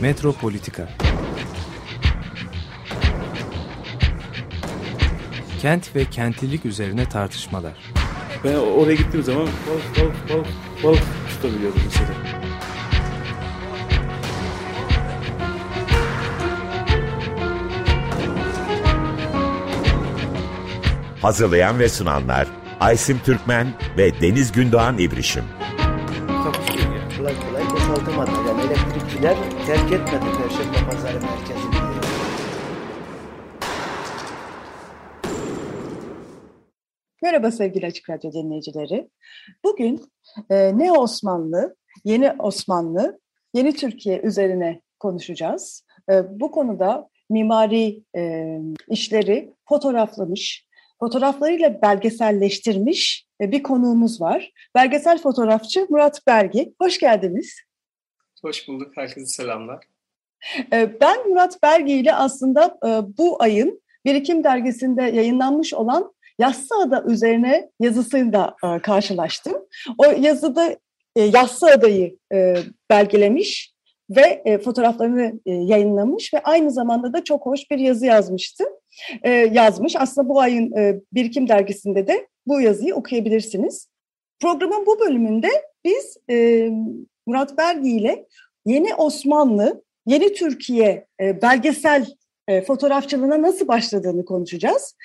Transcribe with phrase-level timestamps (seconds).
[0.00, 0.88] Metropolitika
[5.62, 7.72] Kent ve kentlilik üzerine tartışmalar.
[8.44, 10.46] Ben oraya gittiğim zaman balık balık balık
[10.84, 12.08] balık tutabiliyordum mesela.
[21.22, 22.48] Hazırlayan ve sunanlar
[22.80, 23.66] Aysim Türkmen
[23.98, 25.44] ve Deniz Gündoğan İbrişim.
[26.26, 27.16] Takusuyor ya.
[27.18, 28.30] Kolay kolay boşaltamadı.
[28.48, 31.74] Yani elektrikçiler terk etmedi Perşembe Pazarı merkezini.
[37.22, 39.10] Merhaba sevgili Açık Radyo dinleyicileri.
[39.64, 40.04] Bugün
[40.50, 43.20] e, ne Osmanlı, yeni Osmanlı,
[43.54, 45.84] yeni Türkiye üzerine konuşacağız.
[46.10, 48.46] E, bu konuda mimari e,
[48.88, 50.66] işleri fotoğraflamış,
[51.00, 54.52] fotoğraflarıyla belgeselleştirmiş e, bir konuğumuz var.
[54.74, 56.74] Belgesel fotoğrafçı Murat Bergi.
[56.80, 57.65] Hoş geldiniz.
[58.42, 58.96] Hoş bulduk.
[58.96, 59.84] Herkese selamlar.
[60.72, 67.70] E, ben Murat Bergi ile aslında e, bu ayın Birikim Dergisi'nde yayınlanmış olan Yassıada üzerine
[67.80, 69.54] yazısıyla e, karşılaştım.
[69.98, 70.76] O yazıda
[71.16, 72.18] e, Yassıada'yı
[72.90, 73.74] belgelemiş
[74.10, 78.64] ve fotoğraflarını yayınlamış ve aynı zamanda da çok hoş bir yazı yazmıştı.
[79.50, 79.96] Yazmış.
[79.96, 80.72] Aslında bu ayın
[81.12, 83.88] Birikim Dergisi'nde de bu yazıyı okuyabilirsiniz.
[84.40, 85.48] Programın bu bölümünde
[85.84, 86.16] biz
[87.26, 88.26] Murat Bergi ile
[88.66, 92.06] Yeni Osmanlı, Yeni Türkiye e, belgesel
[92.48, 94.96] e, fotoğrafçılığına nasıl başladığını konuşacağız.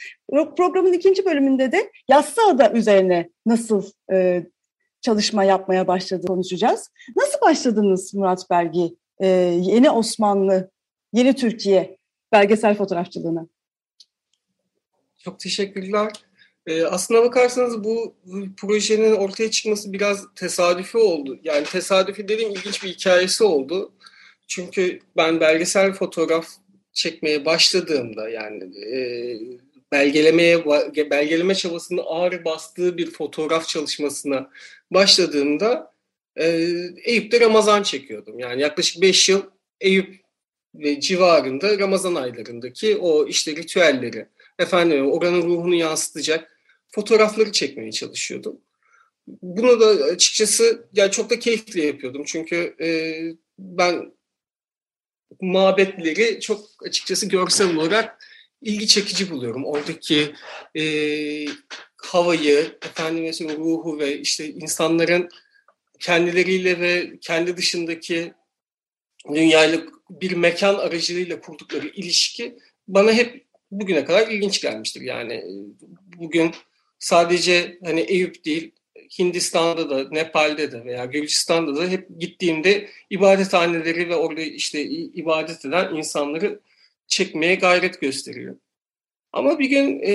[0.57, 4.45] Programın ikinci bölümünde de Yassıada üzerine nasıl e,
[5.01, 6.89] çalışma yapmaya başladı konuşacağız.
[7.15, 8.95] Nasıl başladınız Murat Bergi?
[9.19, 9.27] E,
[9.61, 10.71] yeni Osmanlı,
[11.13, 11.97] yeni Türkiye
[12.31, 13.47] belgesel fotoğrafçılığına.
[15.17, 16.11] Çok teşekkürler.
[16.67, 18.15] Ee, aslına bakarsanız bu
[18.57, 21.39] projenin ortaya çıkması biraz tesadüfi oldu.
[21.43, 23.93] Yani tesadüfi dediğim ilginç bir hikayesi oldu.
[24.47, 26.47] Çünkü ben belgesel fotoğraf
[26.93, 28.99] çekmeye başladığımda yani e,
[29.91, 30.65] belgelemeye
[31.11, 34.49] belgeleme çabasının ağır bastığı bir fotoğraf çalışmasına
[34.91, 35.93] başladığımda
[36.35, 36.45] e,
[37.03, 38.39] Eyüp'te Ramazan çekiyordum.
[38.39, 39.41] Yani yaklaşık 5 yıl
[39.81, 40.21] Eyüp
[40.75, 44.27] ve civarında Ramazan aylarındaki o işte ritüelleri,
[44.59, 46.50] efendim oranın ruhunu yansıtacak
[46.91, 48.61] fotoğrafları çekmeye çalışıyordum.
[49.27, 52.23] Bunu da açıkçası yani çok da keyifli yapıyordum.
[52.25, 52.89] Çünkü e,
[53.59, 54.13] ben
[55.41, 58.25] mabetleri çok açıkçası görsel olarak
[58.61, 59.65] ilgi çekici buluyorum.
[59.65, 60.33] Oradaki
[60.77, 60.83] e,
[61.97, 65.29] havayı, efendim mesela ruhu ve işte insanların
[65.99, 68.33] kendileriyle ve kendi dışındaki
[69.33, 75.01] dünyayla bir mekan aracılığıyla kurdukları ilişki bana hep bugüne kadar ilginç gelmiştir.
[75.01, 75.43] Yani
[76.17, 76.51] bugün
[77.01, 78.71] sadece hani Eyüp değil,
[79.19, 85.95] Hindistan'da da, Nepal'de de veya Gürcistan'da da hep gittiğimde ibadethaneleri ve orada işte ibadet eden
[85.95, 86.59] insanları
[87.07, 88.55] çekmeye gayret gösteriyor.
[89.33, 90.13] Ama bir gün e,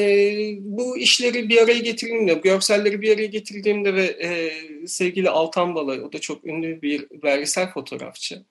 [0.61, 4.53] bu işleri bir araya getirdiğimde, görselleri bir araya getirdiğimde ve e,
[4.87, 8.43] sevgili Altan Balay, o da çok ünlü bir belgesel fotoğrafçı,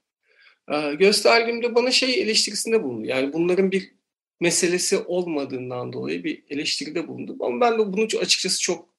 [0.71, 3.07] e, gösterdiğimde bana şey eleştirisinde bulundu.
[3.07, 3.91] Yani bunların bir
[4.39, 7.37] meselesi olmadığından dolayı bir eleştiride bulundu.
[7.39, 8.89] Ama ben de bunu açıkçası çok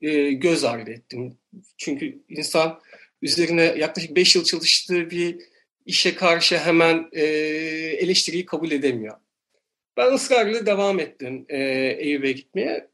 [0.00, 1.38] e, göz ardı ettim.
[1.76, 2.80] Çünkü insan
[3.22, 5.38] üzerine yaklaşık 5 yıl çalıştığı bir
[5.86, 7.24] işe karşı hemen e,
[7.98, 9.16] eleştiriyi kabul edemiyor.
[9.96, 11.58] Ben ısrarla devam ettim e,
[11.98, 12.88] Eyüp'e gitmeye.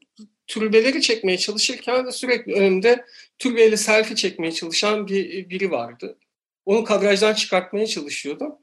[0.47, 3.05] Türbeleri çekmeye çalışırken de sürekli önümde
[3.39, 6.17] türbeyle selfie çekmeye çalışan bir biri vardı.
[6.65, 8.55] Onu kadrajdan çıkartmaya çalışıyordum.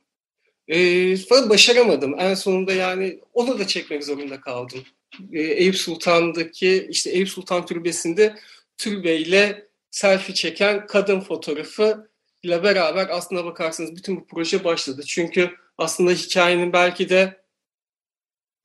[0.69, 2.15] E, başaramadım.
[2.19, 4.85] En sonunda yani onu da çekmek zorunda kaldım.
[5.33, 8.37] E, Eyüp Sultan'daki işte Eyüp Sultan Türbesi'nde
[8.79, 12.11] türbeyle selfie çeken kadın fotoğrafı
[12.43, 15.03] ile beraber aslında bakarsanız bütün bu proje başladı.
[15.07, 17.43] Çünkü aslında hikayenin belki de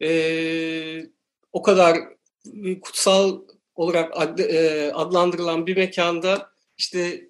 [0.02, 0.09] e,
[1.53, 1.97] o kadar
[2.82, 3.41] kutsal
[3.76, 7.28] olarak ad, e, adlandırılan bir mekanda işte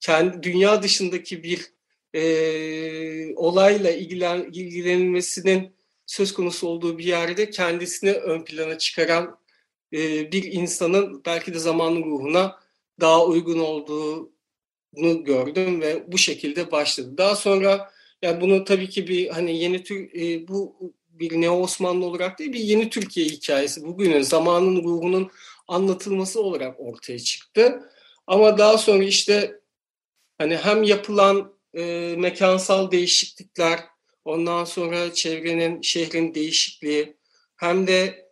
[0.00, 1.74] kendi dünya dışındaki bir
[2.14, 5.74] e, olayla ilgilen, ilgilenilmesinin
[6.06, 9.38] söz konusu olduğu bir yerde kendisini ön plana çıkaran
[9.92, 12.58] e, bir insanın belki de zamanın ruhuna
[13.00, 17.18] daha uygun olduğunu gördüm ve bu şekilde başladı.
[17.18, 20.76] Daha sonra yani bunu tabii ki bir hani yeni tür e, bu
[21.08, 25.30] bir Neo Osmanlı olarak değil bir yeni Türkiye hikayesi bugünün zamanın ruhunun
[25.68, 27.90] anlatılması olarak ortaya çıktı.
[28.26, 29.60] Ama daha sonra işte
[30.38, 33.80] hani hem yapılan e, mekansal değişiklikler,
[34.24, 37.16] ondan sonra çevrenin, şehrin değişikliği.
[37.56, 38.28] Hem de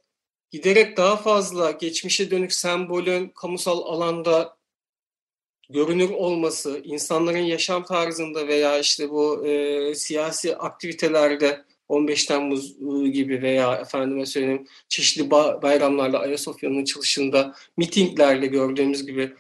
[0.51, 4.57] giderek daha fazla geçmişe dönük sembolün kamusal alanda
[5.71, 13.43] görünür olması, insanların yaşam tarzında veya işte bu e, siyasi aktivitelerde 15 Temmuz ıı, gibi
[13.43, 19.33] veya efendime söyleyeyim çeşitli bayramlarla Ayasofya'nın çalışında mitinglerle gördüğümüz gibi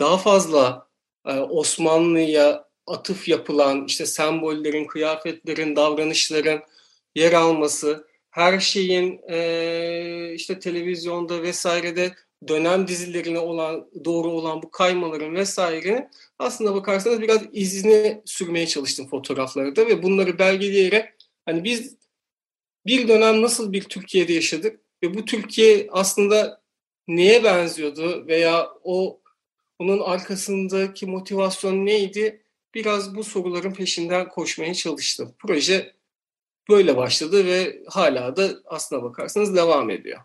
[0.00, 0.88] daha fazla
[1.26, 6.60] e, Osmanlı'ya atıf yapılan işte sembollerin, kıyafetlerin, davranışların
[7.14, 12.14] yer alması, her şeyin e, işte televizyonda vesairede
[12.48, 19.86] dönem dizilerine olan doğru olan bu kaymaların vesaire aslında bakarsanız biraz izini sürmeye çalıştım fotoğraflarda
[19.86, 21.04] ve bunları belgeleyerek
[21.46, 21.96] hani biz
[22.86, 26.60] bir dönem nasıl bir Türkiye'de yaşadık ve bu Türkiye aslında
[27.08, 29.20] neye benziyordu veya o
[29.78, 32.44] onun arkasındaki motivasyon neydi?
[32.74, 35.34] Biraz bu soruların peşinden koşmaya çalıştım.
[35.38, 35.94] Proje
[36.68, 40.20] böyle başladı ve hala da aslına bakarsanız devam ediyor.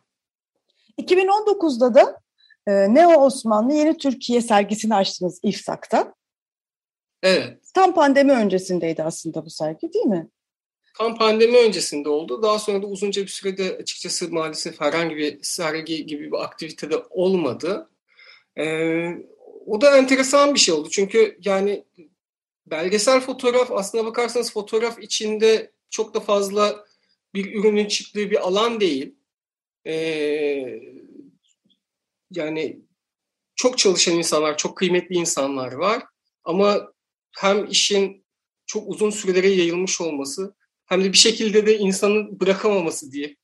[1.01, 2.21] 2019'da da
[2.67, 6.15] e, Neo Osmanlı Yeni Türkiye sergisini açtınız İFSAK'ta.
[7.23, 7.57] Evet.
[7.73, 10.29] Tam pandemi öncesindeydi aslında bu sergi değil mi?
[10.97, 12.41] Tam pandemi öncesinde oldu.
[12.41, 17.89] Daha sonra da uzunca bir sürede açıkçası maalesef herhangi bir sergi gibi bir aktivitede olmadı.
[18.59, 19.09] Ee,
[19.65, 20.89] o da enteresan bir şey oldu.
[20.91, 21.85] Çünkü yani
[22.67, 26.85] belgesel fotoğraf aslına bakarsanız fotoğraf içinde çok da fazla
[27.33, 29.15] bir ürünün çıktığı bir alan değil.
[29.87, 30.79] Ee,
[32.31, 32.79] yani
[33.55, 36.03] çok çalışan insanlar, çok kıymetli insanlar var.
[36.43, 36.93] Ama
[37.37, 38.25] hem işin
[38.65, 43.35] çok uzun sürelere yayılmış olması hem de bir şekilde de insanın bırakamaması diye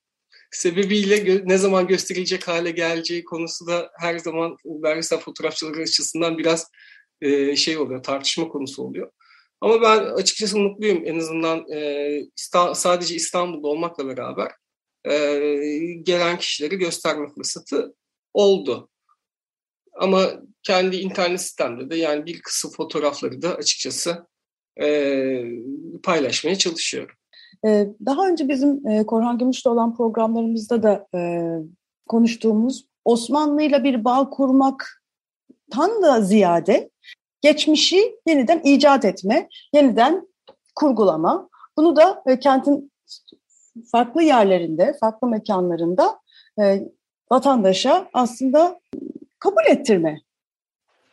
[0.52, 6.72] sebebiyle ne zaman gösterilecek hale geleceği konusu da her zaman belgesel fotoğrafçıları açısından biraz
[7.22, 9.12] e, şey oluyor, tartışma konusu oluyor.
[9.62, 12.22] Ama ben açıkçası mutluyum en azından e,
[12.74, 14.52] sadece İstanbul'da olmakla beraber
[15.06, 15.14] e,
[16.04, 17.96] gelen kişileri gösterme fırsatı
[18.34, 18.90] oldu.
[19.94, 20.32] Ama
[20.64, 24.28] kendi internet sitemde de yani bir kısım fotoğrafları da açıkçası
[24.82, 25.44] e,
[26.04, 27.16] paylaşmaya çalışıyorum.
[27.66, 31.20] Ee, daha önce bizim e, Korhan Gümüş'le olan programlarımızda da e,
[32.08, 34.30] konuştuğumuz Osmanlı'yla bir bağ
[35.72, 36.90] kurmaktan da ziyade
[37.42, 40.28] geçmişi yeniden icat etme, yeniden
[40.76, 41.50] kurgulama.
[41.78, 42.92] Bunu da e, kentin
[43.92, 46.20] farklı yerlerinde, farklı mekanlarında
[47.32, 48.80] vatandaşa aslında
[49.40, 50.22] kabul ettirme.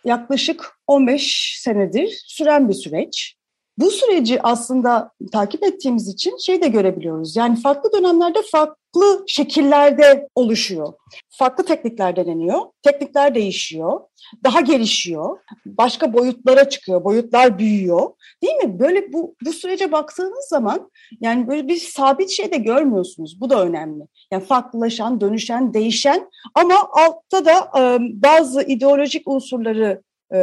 [0.05, 3.39] Yaklaşık 15 senedir süren bir süreç
[3.79, 7.37] bu süreci aslında takip ettiğimiz için şey de görebiliyoruz.
[7.37, 10.93] Yani farklı dönemlerde farklı şekillerde oluşuyor.
[11.39, 12.61] Farklı teknikler deneniyor.
[12.83, 14.01] Teknikler değişiyor.
[14.45, 15.39] Daha gelişiyor.
[15.67, 17.05] Başka boyutlara çıkıyor.
[17.05, 18.11] Boyutlar büyüyor.
[18.43, 18.79] Değil mi?
[18.79, 20.91] Böyle bu, bu sürece baktığınız zaman
[21.21, 23.41] yani böyle bir sabit şey de görmüyorsunuz.
[23.41, 24.05] Bu da önemli.
[24.33, 30.03] Yani farklılaşan, dönüşen, değişen ama altta da e, bazı ideolojik unsurları
[30.35, 30.41] e,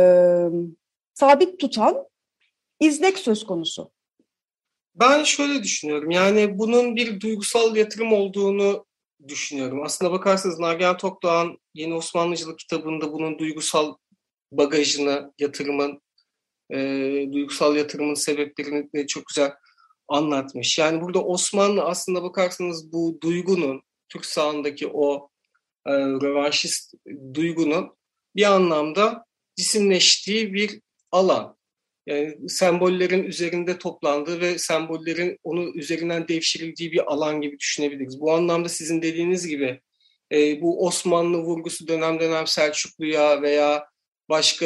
[1.13, 1.95] sabit tutan
[2.79, 3.91] izlek söz konusu.
[4.95, 6.11] Ben şöyle düşünüyorum.
[6.11, 8.85] Yani bunun bir duygusal yatırım olduğunu
[9.27, 9.83] düşünüyorum.
[9.83, 13.95] Aslında bakarsanız Nagihan Tokdoğan Yeni Osmanlıcılık kitabında bunun duygusal
[14.51, 16.01] bagajını, yatırımın,
[16.71, 16.77] e,
[17.33, 19.51] duygusal yatırımın sebeplerini çok güzel
[20.07, 20.77] anlatmış.
[20.77, 25.29] Yani burada Osmanlı aslında bakarsanız bu duygunun, Türk sahandaki o
[25.87, 26.93] e, rövanşist
[27.33, 27.95] duygunun
[28.35, 30.81] bir anlamda cisimleştiği bir
[31.11, 31.54] alan
[32.05, 38.19] yani sembollerin üzerinde toplandığı ve sembollerin onu üzerinden devşirildiği bir alan gibi düşünebiliriz.
[38.19, 39.81] Bu anlamda sizin dediğiniz gibi
[40.31, 43.85] e, bu Osmanlı vurgusu dönem dönem Selçuklu'ya veya
[44.29, 44.65] başka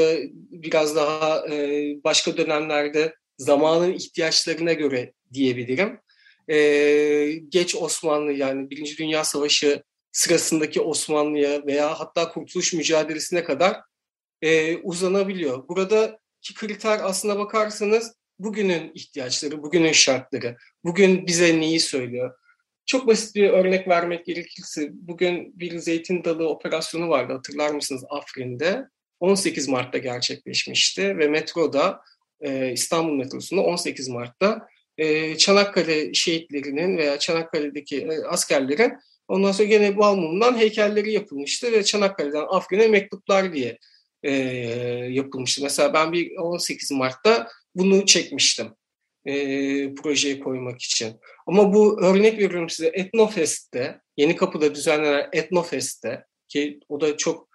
[0.52, 6.00] biraz daha e, başka dönemlerde zamanın ihtiyaçlarına göre diyebilirim.
[6.48, 6.58] E,
[7.50, 13.78] geç Osmanlı yani Birinci Dünya Savaşı sırasındaki Osmanlı'ya veya hatta kurtuluş mücadelesine kadar
[14.42, 15.68] e, uzanabiliyor.
[15.68, 16.20] Burada
[16.50, 22.36] ki kriter aslına bakarsanız bugünün ihtiyaçları, bugünün şartları, bugün bize neyi söylüyor.
[22.86, 28.88] Çok basit bir örnek vermek gerekirse bugün bir zeytin dalı operasyonu vardı hatırlar mısınız Afrin'de.
[29.20, 32.02] 18 Mart'ta gerçekleşmişti ve metroda
[32.42, 38.94] e, İstanbul metrosunda 18 Mart'ta e, Çanakkale şehitlerinin veya Çanakkale'deki e, askerlerin
[39.28, 43.78] ondan sonra gene Balmum'dan heykelleri yapılmıştı ve Çanakkale'den Afrin'e mektuplar diye
[44.24, 44.32] e,
[45.10, 45.64] yapılmıştı.
[45.64, 48.68] Mesela ben bir 18 Mart'ta bunu çekmiştim
[49.26, 49.34] e,
[49.96, 51.14] projeye koymak için.
[51.48, 57.50] Ama bu örnek veriyorum size Etnofest'te, Yeni Kapı'da düzenlenen Etnofest'te ki o da çok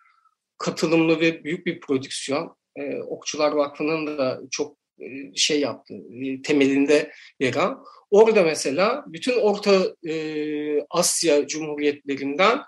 [0.59, 2.56] katılımlı ve büyük bir prodüksiyon.
[2.76, 7.76] E, Okçular Vakfı'nın da çok e, şey yaptı, e, temelinde yer al.
[8.11, 12.61] Orada mesela bütün Orta e, Asya Cumhuriyetlerinden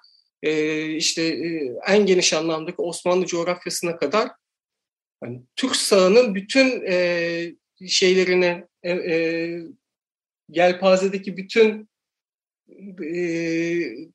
[0.47, 4.29] e, işte e, en geniş anlamdaki Osmanlı coğrafyasına kadar
[5.21, 7.55] Hani Türk sağının bütün e,
[7.89, 9.15] şeylerini e, e,
[10.49, 11.89] yelpazedeki bütün
[13.03, 13.11] e,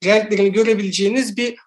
[0.05, 1.57] renklerini görebileceğiniz bir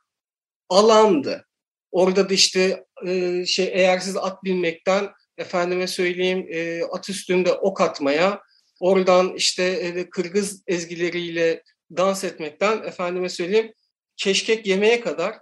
[0.68, 1.46] alandı.
[1.92, 7.80] Orada da işte e, şey eğer siz at binmekten efendime söyleyeyim e, at üstünde ok
[7.80, 8.40] atmaya,
[8.80, 11.62] oradan işte e, Kırgız ezgileriyle
[11.96, 13.72] dans etmekten efendime söyleyeyim
[14.16, 15.34] keşkek yemeye kadar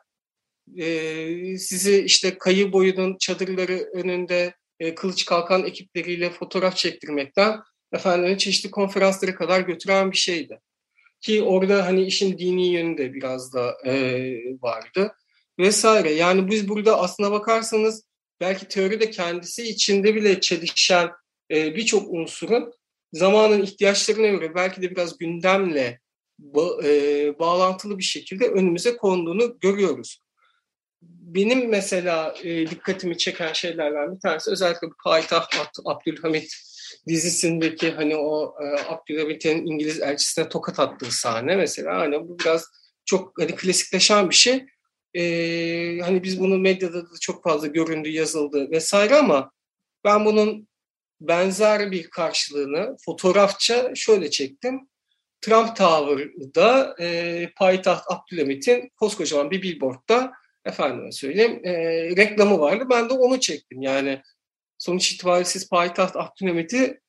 [0.76, 7.61] e, sizi işte kayı boyunun çadırları önünde e, kılıç kalkan ekipleriyle fotoğraf çektirmekten
[7.93, 10.61] efendim çeşitli konferanslara kadar götüren bir şeydi.
[11.21, 13.93] Ki orada hani işin dini yönü de biraz da e,
[14.62, 15.14] vardı
[15.59, 16.12] vesaire.
[16.12, 18.05] Yani biz burada aslına bakarsanız
[18.41, 21.11] belki teoride kendisi içinde bile çelişen
[21.50, 22.73] e, birçok unsurun
[23.12, 26.00] zamanın ihtiyaçlarına göre belki de biraz gündemle
[26.42, 30.22] ba, e, bağlantılı bir şekilde önümüze konduğunu görüyoruz.
[31.02, 36.54] Benim mesela e, dikkatimi çeken şeylerden bir tanesi özellikle bu Payitaht Abdülhamit
[37.08, 42.68] dizisindeki hani o e, Abdülhamit'in İngiliz elçisine tokat attığı sahne mesela hani bu biraz
[43.04, 44.66] çok hani klasikleşen bir şey.
[45.14, 45.22] E,
[46.02, 49.52] hani biz bunu medyada da çok fazla göründü, yazıldı vesaire ama
[50.04, 50.68] ben bunun
[51.20, 54.88] benzer bir karşılığını fotoğrafça şöyle çektim.
[55.42, 60.32] Trump Tower'da e, payitaht Abdülhamit'in koskocaman bir billboardda
[60.64, 61.72] efendim söyleyeyim e,
[62.16, 62.87] reklamı vardı.
[62.90, 63.82] Ben de onu çektim.
[63.82, 64.22] Yani
[64.78, 67.00] sonuç itibariyle siz payitaht Abdülhamit'i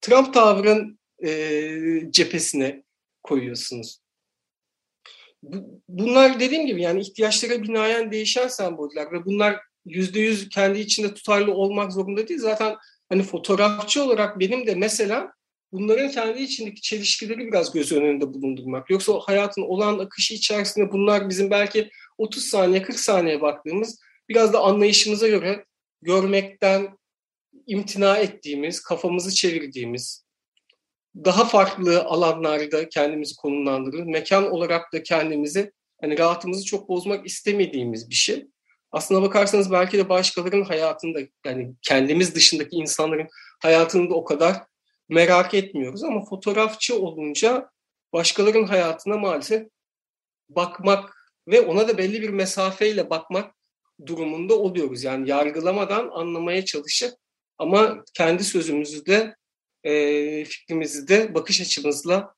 [0.00, 2.82] Trump Tower'ın e, cephesine
[3.22, 4.00] koyuyorsunuz.
[5.88, 11.54] Bunlar dediğim gibi yani ihtiyaçlara binaen değişen semboller ve bunlar yüzde yüz kendi içinde tutarlı
[11.54, 12.40] olmak zorunda değil.
[12.40, 12.76] Zaten
[13.08, 15.32] hani fotoğrafçı olarak benim de mesela
[15.72, 18.90] bunların kendi içindeki çelişkileri biraz göz önünde bulundurmak.
[18.90, 24.60] Yoksa hayatın olan akışı içerisinde bunlar bizim belki 30 saniye 40 saniye baktığımız biraz da
[24.60, 25.64] anlayışımıza göre
[26.02, 26.98] görmekten
[27.66, 30.24] imtina ettiğimiz, kafamızı çevirdiğimiz,
[31.16, 34.02] daha farklı alanlarda kendimizi konumlandırır.
[34.02, 38.46] Mekan olarak da kendimizi, hani rahatımızı çok bozmak istemediğimiz bir şey.
[38.92, 43.28] Aslına bakarsanız belki de başkalarının hayatında, yani kendimiz dışındaki insanların
[43.62, 44.56] hayatını da o kadar
[45.10, 46.04] merak etmiyoruz.
[46.04, 47.70] Ama fotoğrafçı olunca
[48.12, 49.68] başkalarının hayatına maalesef
[50.48, 51.16] bakmak
[51.48, 53.54] ve ona da belli bir mesafeyle bakmak
[54.06, 55.04] durumunda oluyoruz.
[55.04, 57.14] Yani yargılamadan anlamaya çalışıp
[57.58, 59.36] ama kendi sözümüzü de
[59.84, 62.34] e, fikrimizi de bakış açımızla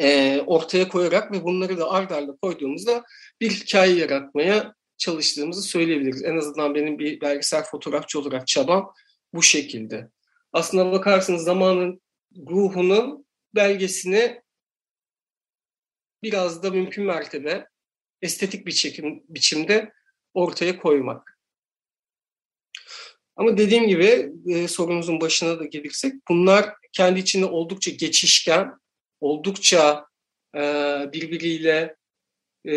[0.00, 3.04] e, ortaya koyarak ve bunları da ard arda koyduğumuzda
[3.40, 6.24] bir hikaye yaratmaya çalıştığımızı söyleyebiliriz.
[6.24, 8.92] En azından benim bir belgesel fotoğrafçı olarak çabam
[9.34, 10.08] bu şekilde.
[10.54, 12.02] Aslına bakarsınız zamanın
[12.36, 14.42] ruhunun belgesini
[16.22, 17.68] biraz da mümkün mertebe
[18.22, 19.92] estetik bir çekim biçimde
[20.34, 21.38] ortaya koymak.
[23.36, 28.78] Ama dediğim gibi e, sorunuzun başına da gelirsek bunlar kendi içinde oldukça geçişken,
[29.20, 30.06] oldukça
[30.54, 30.60] e,
[31.12, 31.96] birbiriyle
[32.68, 32.74] e,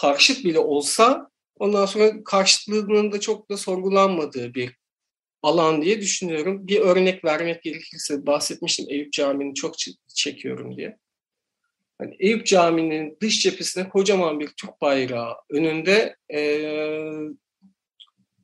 [0.00, 4.76] karşıt bile olsa ondan sonra karşıtlığının da çok da sorgulanmadığı bir
[5.42, 6.68] alan diye düşünüyorum.
[6.68, 9.74] Bir örnek vermek gerekirse bahsetmiştim Eyüp Camii'ni çok
[10.14, 10.98] çekiyorum diye.
[11.98, 16.40] Hani Eyüp Camii'nin dış cephesine kocaman bir Türk bayrağı önünde e,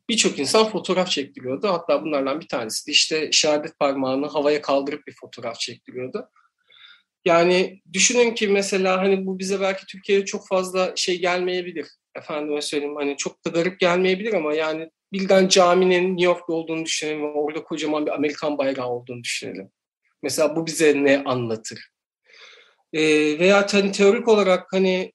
[0.08, 1.68] birçok insan fotoğraf çektiriyordu.
[1.68, 6.28] Hatta bunlardan bir tanesi de işte işaret parmağını havaya kaldırıp bir fotoğraf çektiriyordu.
[7.24, 11.86] Yani düşünün ki mesela hani bu bize belki Türkiye'de çok fazla şey gelmeyebilir.
[12.16, 17.22] Efendime söyleyeyim hani çok da garip gelmeyebilir ama yani birden caminin New York'ta olduğunu düşünelim
[17.22, 19.70] ve orada kocaman bir Amerikan bayrağı olduğunu düşünelim.
[20.22, 21.88] Mesela bu bize ne anlatır?
[22.92, 25.12] Ee, veya hani teorik olarak hani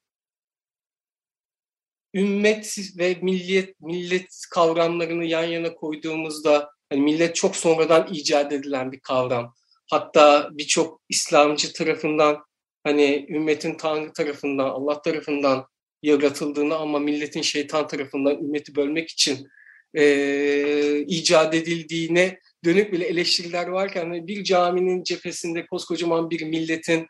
[2.13, 8.99] ümmet ve millet millet kavramlarını yan yana koyduğumuzda hani millet çok sonradan icat edilen bir
[8.99, 9.53] kavram.
[9.91, 12.43] Hatta birçok İslamcı tarafından
[12.83, 15.67] hani ümmetin Tanrı tarafından, Allah tarafından
[16.03, 19.47] yaratıldığını ama milletin şeytan tarafından ümmeti bölmek için
[19.93, 27.07] e, icat edildiğine dönük bile eleştiriler varken hani bir caminin cephesinde koskocaman bir milletin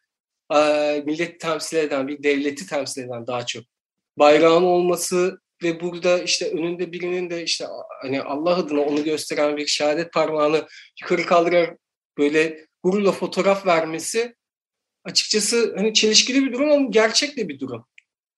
[0.55, 0.59] e,
[1.05, 3.63] millet temsil eden, bir devleti temsil eden daha çok
[4.17, 7.65] bayrağın olması ve burada işte önünde birinin de işte
[8.01, 10.67] hani Allah adına onu gösteren bir şehadet parmağını
[11.01, 11.79] yukarı kaldırarak
[12.17, 14.35] böyle gururla fotoğraf vermesi
[15.03, 17.85] açıkçası hani çelişkili bir durum ama gerçek de bir durum.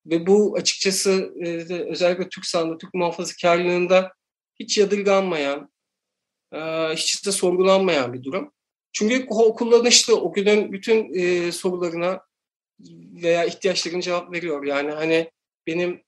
[0.10, 4.14] Ve bu açıkçası e, özellikle Türk sandığı, Türk muhafazakarlığında
[4.60, 5.72] hiç yadırganmayan,
[6.54, 6.60] e,
[6.96, 8.54] hiç de sorgulanmayan bir durum.
[8.94, 12.22] Çünkü o kullanışlı, o günün bütün e, sorularına
[13.24, 14.66] veya ihtiyaçlarına cevap veriyor.
[14.66, 15.32] Yani hani
[15.68, 16.04] benim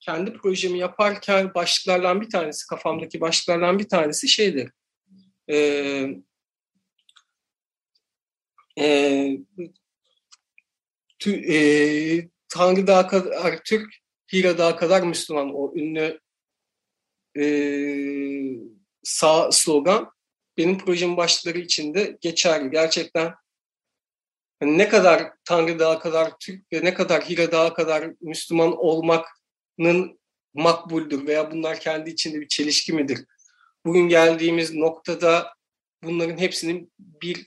[0.00, 4.70] kendi projemi yaparken başlıklardan bir tanesi, kafamdaki başlıklardan bir tanesi şeydir.
[5.50, 5.56] E,
[8.78, 9.38] e,
[11.18, 13.94] tü, e, Tanrı daha kadar Türk,
[14.32, 16.20] Hira daha kadar Müslüman o ünlü
[17.38, 17.44] e,
[19.02, 20.10] sağ slogan
[20.56, 22.70] benim projemin başlıkları içinde geçerli.
[22.70, 23.34] Gerçekten
[24.62, 30.20] yani ne kadar Tanrı daha kadar Türk ve ne kadar Hira daha kadar Müslüman olmanın
[30.54, 33.24] makbuldür veya bunlar kendi içinde bir çelişki midir?
[33.84, 35.54] Bugün geldiğimiz noktada
[36.02, 37.46] bunların hepsinin bir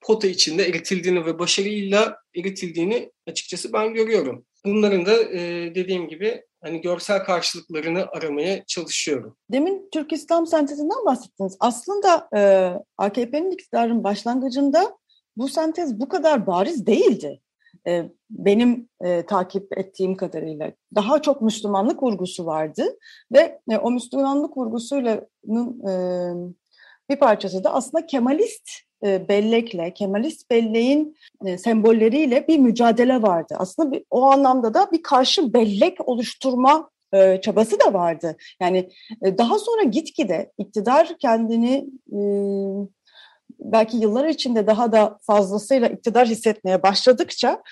[0.00, 4.44] pota içinde eritildiğini ve başarıyla eritildiğini açıkçası ben görüyorum.
[4.64, 9.36] Bunların da e, dediğim gibi hani görsel karşılıklarını aramaya çalışıyorum.
[9.52, 11.56] Demin Türk İslam sentezinden bahsettiniz.
[11.60, 12.40] Aslında e,
[12.98, 14.98] AKP'nin iktidarın başlangıcında
[15.36, 17.40] bu sentez bu kadar bariz değildi.
[17.86, 22.98] E, benim e, takip ettiğim kadarıyla daha çok Müslümanlık vurgusu vardı
[23.32, 25.14] ve e, o Müslümanlık vurgusuyla
[25.44, 25.94] e,
[27.10, 28.70] bir parçası da aslında Kemalist
[29.02, 33.54] bellekle, Kemalist belleğin e, sembolleriyle bir mücadele vardı.
[33.58, 38.36] Aslında bir, o anlamda da bir karşı bellek oluşturma e, çabası da vardı.
[38.60, 38.90] Yani
[39.22, 41.86] daha sonra gitgide iktidar kendini
[43.60, 47.62] belki yıllar içinde daha da fazlasıyla iktidar hissetmeye başladıkça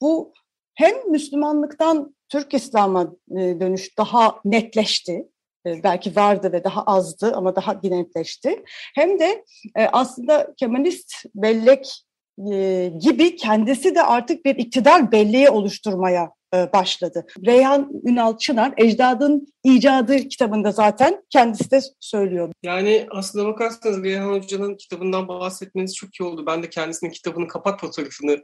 [0.00, 0.32] bu
[0.74, 5.28] hem Müslümanlıktan Türk İslam'a dönüş daha netleşti.
[5.66, 8.62] E, belki vardı ve daha azdı ama daha netleşti.
[8.94, 9.44] Hem de
[9.76, 12.04] e, aslında Kemalist bellek
[12.52, 16.30] e, gibi kendisi de artık bir iktidar belleği oluşturmaya
[16.72, 17.26] başladı.
[17.46, 22.52] Reyhan Ünal Çınar, Ecdadın İcadı kitabında zaten kendisi de söylüyor.
[22.62, 26.46] Yani aslında bakarsanız Reyhan Hoca'nın kitabından bahsetmeniz çok iyi oldu.
[26.46, 28.42] Ben de kendisinin kitabının kapak fotoğrafını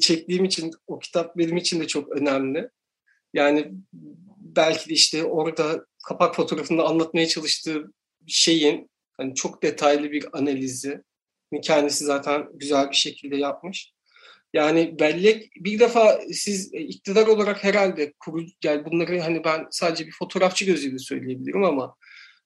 [0.00, 2.68] çektiğim için o kitap benim için de çok önemli.
[3.34, 3.72] Yani
[4.38, 7.92] belki de işte orada kapak fotoğrafında anlatmaya çalıştığı
[8.26, 11.02] şeyin hani çok detaylı bir analizi
[11.62, 13.92] kendisi zaten güzel bir şekilde yapmış.
[14.54, 20.06] Yani bellek bir defa siz e, iktidar olarak herhalde kuru, yani bunları hani ben sadece
[20.06, 21.94] bir fotoğrafçı gözüyle söyleyebilirim ama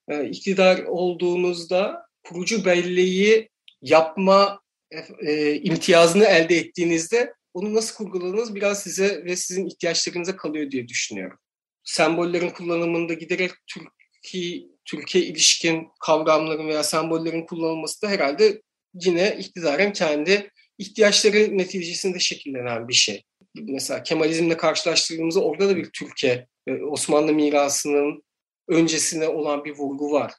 [0.07, 3.49] e, iktidar olduğunuzda kurucu belleği
[3.81, 10.71] yapma e, e, imtiyazını elde ettiğinizde onu nasıl kurguladığınız biraz size ve sizin ihtiyaçlarınıza kalıyor
[10.71, 11.37] diye düşünüyorum
[11.83, 18.61] sembollerin kullanımında giderek Türkiye, Türkiye ilişkin kavramların veya sembollerin kullanılması da herhalde
[18.93, 23.23] yine iktidarın kendi ihtiyaçları neticesinde şekillenen bir şey.
[23.55, 26.47] Mesela Kemalizmle karşılaştırdığımızda orada da bir Türkiye,
[26.89, 28.23] Osmanlı mirasının
[28.67, 30.33] öncesine olan bir vurgu var.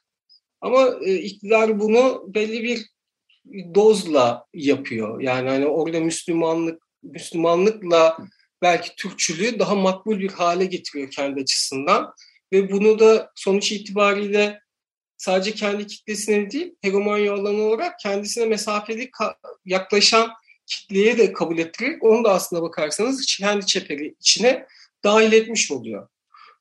[0.61, 2.85] Ama e, iktidar bunu belli bir
[3.75, 5.21] dozla yapıyor.
[5.21, 8.17] Yani hani orada Müslümanlık Müslümanlıkla
[8.65, 12.13] belki Türkçülüğü daha makbul bir hale getiriyor kendi açısından.
[12.53, 14.59] Ve bunu da sonuç itibariyle
[15.17, 19.09] sadece kendi kitlesine değil, hegemonya alanı olarak kendisine mesafeli
[19.65, 20.31] yaklaşan
[20.65, 24.65] kitleye de kabul ettirerek onu da aslında bakarsanız kendi çeperi içine
[25.03, 26.07] dahil etmiş oluyor.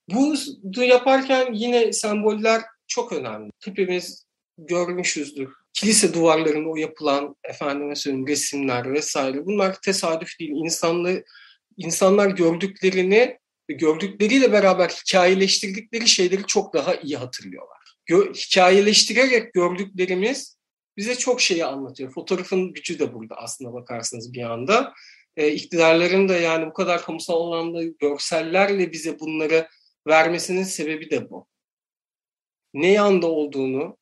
[0.09, 0.35] Bu
[0.77, 3.51] yaparken yine semboller çok önemli.
[3.65, 4.27] Hepimiz
[4.59, 5.49] görmüşüzdür.
[5.73, 9.47] Kilise duvarlarında o yapılan efendime söyleyeyim resimler vesaire.
[9.47, 10.51] Bunlar tesadüf değil.
[10.51, 11.25] İnsanlığı
[11.77, 17.97] insanlar gördüklerini gördükleriyle beraber hikayeleştirdikleri şeyleri çok daha iyi hatırlıyorlar.
[18.11, 20.57] Gö- hikayeleştirerek gördüklerimiz
[20.97, 22.13] bize çok şeyi anlatıyor.
[22.13, 24.93] Fotoğrafın gücü de burada aslında bakarsınız bir anda.
[25.37, 29.69] E, iktidarların da yani bu kadar kamusal alanda görsellerle bize bunları
[30.07, 31.49] vermesinin sebebi de bu.
[32.75, 33.99] Ne yanda olduğunu,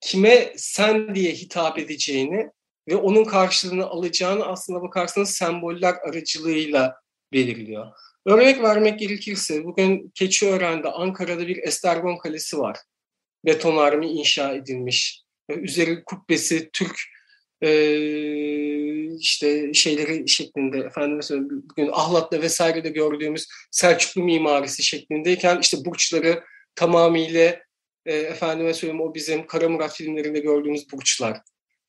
[0.00, 2.50] kime sen diye hitap edeceğini
[2.88, 6.96] ve onun karşılığını alacağını aslında bakarsanız semboller aracılığıyla
[7.32, 7.86] belirliyor.
[8.26, 12.78] Örnek vermek gerekirse bugün Keçiören'de Ankara'da bir Estergon Kalesi var.
[13.46, 15.22] Betonarme inşa edilmiş.
[15.48, 16.96] Üzeri kubbesi Türk
[17.62, 17.70] e,
[19.18, 26.44] işte şeyleri şeklinde efendim mesela bugün Ahlat'ta vesairede gördüğümüz Selçuklu mimarisi şeklindeyken işte burçları
[26.74, 27.56] tamamıyla
[28.06, 31.40] e, efendime söyleyeyim o bizim Kara Murat filmlerinde gördüğümüz burçlar.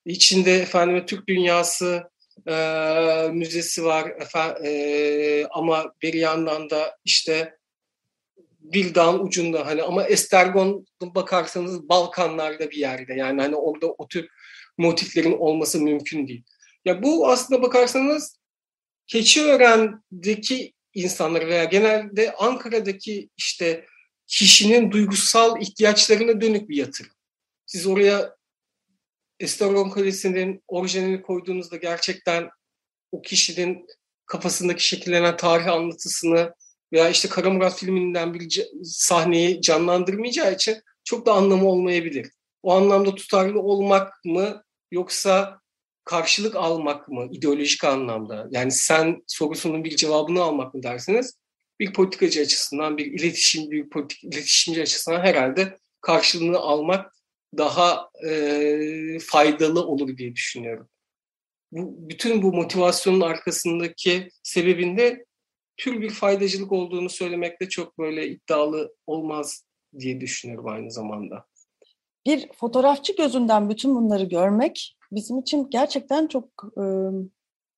[0.06, 2.04] İçinde efendime Türk Dünyası
[2.48, 2.54] e,
[3.32, 7.58] müzesi var efe, e, ama bir yandan da işte
[8.60, 14.28] bir dağın ucunda hani ama Estergon bakarsanız Balkanlarda bir yerde yani hani orada o tür
[14.78, 16.44] motiflerin olması mümkün değil.
[16.86, 18.40] Ya bu aslında bakarsanız
[19.08, 23.86] Keçiören'deki insanlar veya genelde Ankara'daki işte
[24.28, 27.12] kişinin duygusal ihtiyaçlarına dönük bir yatırım.
[27.66, 28.36] Siz oraya
[29.40, 32.50] Estergon Kalesi'nin orijinalini koyduğunuzda gerçekten
[33.12, 33.88] o kişinin
[34.26, 36.54] kafasındaki şekillenen tarih anlatısını
[36.94, 42.32] veya işte Kara Murat filminden bir sahneyi canlandırmayacağı için çok da anlamı olmayabilir.
[42.64, 45.60] O anlamda tutarlı olmak mı yoksa
[46.04, 48.48] karşılık almak mı ideolojik anlamda?
[48.52, 51.40] Yani sen sorusunun bir cevabını almak mı dersiniz?
[51.80, 57.15] Bir politikacı açısından, bir iletişim, bir politik iletişimci açısından herhalde karşılığını almak
[57.58, 60.90] daha e, faydalı olur diye düşünüyorum.
[61.72, 65.26] Bu, bütün bu motivasyonun arkasındaki sebebinde
[65.78, 69.66] tür bir faydacılık olduğunu söylemekte çok böyle iddialı olmaz
[70.00, 71.46] diye düşünüyorum aynı zamanda.
[72.26, 76.84] Bir fotoğrafçı gözünden bütün bunları görmek bizim için gerçekten çok e,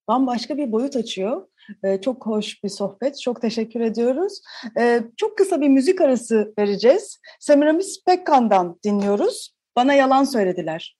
[0.07, 1.47] bambaşka bir boyut açıyor.
[1.83, 3.21] E, çok hoş bir sohbet.
[3.21, 4.41] Çok teşekkür ediyoruz.
[4.79, 7.19] E, çok kısa bir müzik arası vereceğiz.
[7.39, 9.56] Semiramis Pekkan'dan dinliyoruz.
[9.77, 10.97] Bana yalan söylediler.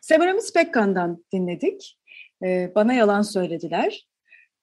[0.00, 1.98] Semiramis Pekkan'dan dinledik.
[2.44, 4.06] E, bana yalan söylediler.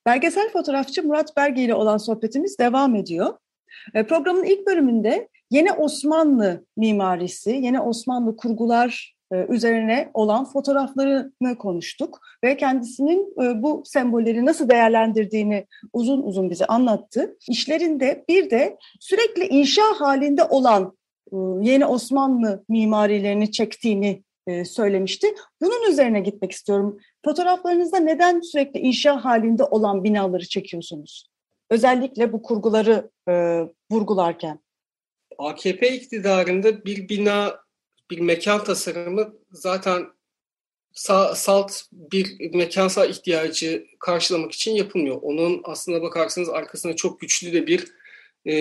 [0.05, 3.37] Belgesel fotoğrafçı Murat Berge ile olan sohbetimiz devam ediyor.
[3.93, 12.19] E, programın ilk bölümünde yeni Osmanlı mimarisi, yeni Osmanlı kurgular e, üzerine olan fotoğraflarını konuştuk
[12.43, 17.37] ve kendisinin e, bu sembolleri nasıl değerlendirdiğini uzun uzun bize anlattı.
[17.49, 20.95] İşlerinde bir de sürekli inşa halinde olan
[21.61, 24.23] yeni Osmanlı mimarilerini çektiğini
[24.65, 25.35] söylemişti.
[25.61, 26.99] Bunun üzerine gitmek istiyorum.
[27.25, 31.29] Fotoğraflarınızda neden sürekli inşa halinde olan binaları çekiyorsunuz?
[31.69, 33.61] Özellikle bu kurguları e,
[33.91, 34.59] vurgularken.
[35.37, 37.59] AKP iktidarında bir bina,
[38.11, 40.05] bir mekan tasarımı zaten
[41.33, 45.17] salt bir mekansal ihtiyacı karşılamak için yapılmıyor.
[45.21, 47.87] Onun aslına bakarsanız arkasında çok güçlü de bir
[48.45, 48.57] e,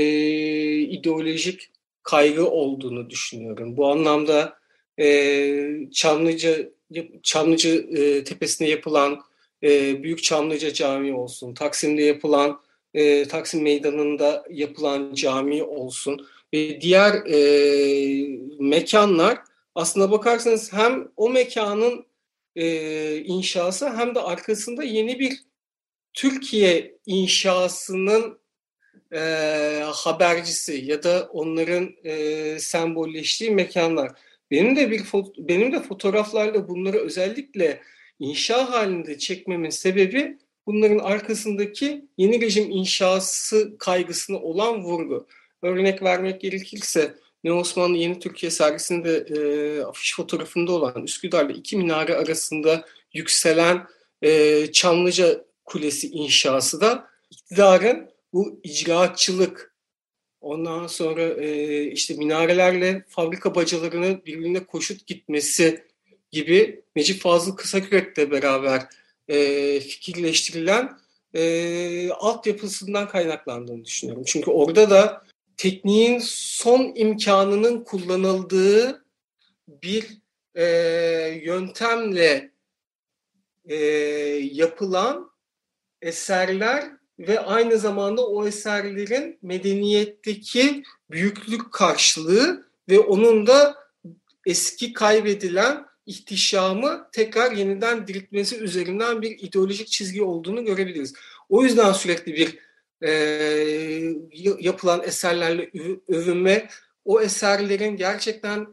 [0.80, 1.73] ideolojik
[2.04, 3.76] kaygı olduğunu düşünüyorum.
[3.76, 4.58] Bu anlamda
[5.00, 6.70] e, Çamlıca
[7.22, 9.22] Çamlıca e, tepesinde yapılan
[9.62, 12.60] e, Büyük Çamlıca Camii olsun, Taksim'de yapılan
[12.94, 17.38] e, Taksim Meydanı'nda yapılan cami olsun ve diğer e,
[18.58, 19.38] mekanlar
[19.74, 22.06] aslında bakarsanız hem o mekanın
[22.56, 25.44] e, inşası hem de arkasında yeni bir
[26.14, 28.38] Türkiye inşasının
[29.12, 29.18] e,
[29.94, 34.12] habercisi ya da onların e, sembolleştiği mekanlar.
[34.50, 35.02] Benim de bir
[35.38, 37.80] benim de fotoğraflarla bunları özellikle
[38.18, 45.26] inşa halinde çekmemin sebebi bunların arkasındaki yeni rejim inşası kaygısına olan vurgu.
[45.62, 47.14] Örnek vermek gerekirse
[47.44, 53.86] Ne Osmanlı Yeni Türkiye sergisinde e, afiş fotoğrafında olan Üsküdar'da iki minare arasında yükselen
[54.22, 59.74] e, Çamlıca Kulesi inşası da iktidarın bu icraatçılık,
[60.40, 65.84] ondan sonra e, işte minarelerle fabrika bacalarını birbirine koşut gitmesi
[66.30, 68.82] gibi Necip Fazıl Kısakürek'le beraber
[69.28, 70.98] e, fikirleştirilen
[71.34, 74.24] e, altyapısından kaynaklandığını düşünüyorum.
[74.26, 75.24] Çünkü orada da
[75.56, 79.04] tekniğin son imkanının kullanıldığı
[79.68, 80.18] bir
[80.54, 80.64] e,
[81.44, 82.50] yöntemle
[83.64, 83.76] e,
[84.52, 85.30] yapılan
[86.02, 93.76] eserler ve aynı zamanda o eserlerin medeniyetteki büyüklük karşılığı ve onun da
[94.46, 101.14] eski kaybedilen ihtişamı tekrar yeniden diriltmesi üzerinden bir ideolojik çizgi olduğunu görebiliriz.
[101.48, 102.58] O yüzden sürekli bir
[103.02, 103.10] e,
[104.60, 105.70] yapılan eserlerle
[106.08, 106.68] övünme,
[107.04, 108.66] o eserlerin gerçekten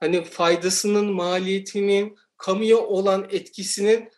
[0.00, 4.08] hani faydasının, maliyetinin, kamuya olan etkisinin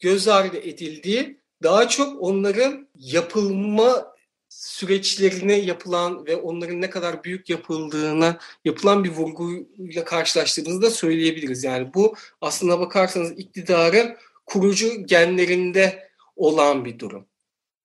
[0.00, 4.12] göz ardı edildiği, daha çok onların yapılma
[4.48, 11.64] süreçlerine yapılan ve onların ne kadar büyük yapıldığına yapılan bir vurguyla karşılaştığımızda söyleyebiliriz.
[11.64, 17.26] Yani bu aslına bakarsanız iktidarın kurucu genlerinde olan bir durum.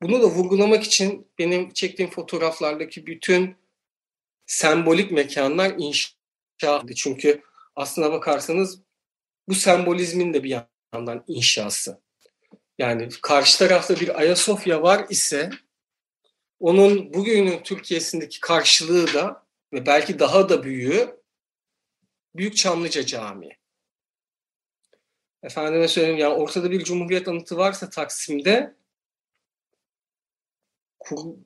[0.01, 3.55] Bunu da vurgulamak için benim çektiğim fotoğraflardaki bütün
[4.45, 7.41] sembolik mekanlar inşa Çünkü
[7.75, 8.81] aslına bakarsanız
[9.47, 10.57] bu sembolizmin de bir
[10.93, 12.06] yandan inşası.
[12.77, 15.49] Yani karşı tarafta bir Ayasofya var ise
[16.59, 21.17] onun bugünün Türkiye'sindeki karşılığı da ve belki daha da büyüğü
[22.35, 23.57] Büyük Çamlıca Camii.
[25.43, 28.75] Efendime söyleyeyim yani ortada bir Cumhuriyet anıtı varsa Taksim'de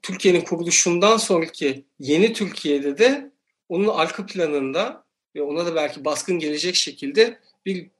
[0.02, 3.32] Türkiye'nin kuruluşundan sonraki yeni Türkiye'de de
[3.70, 7.92] onun arka planında ve ona da belki baskın gelecek şekilde bir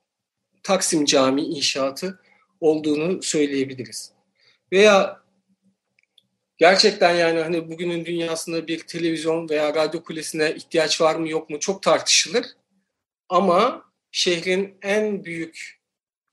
[0.64, 2.20] Taksim Camii inşaatı
[2.62, 4.12] olduğunu söyleyebiliriz.
[4.72, 5.22] Veya
[6.58, 11.60] gerçekten yani hani bugünün dünyasında bir televizyon veya radyo kulesine ihtiyaç var mı yok mu
[11.60, 12.46] çok tartışılır.
[13.30, 15.82] Ama şehrin en büyük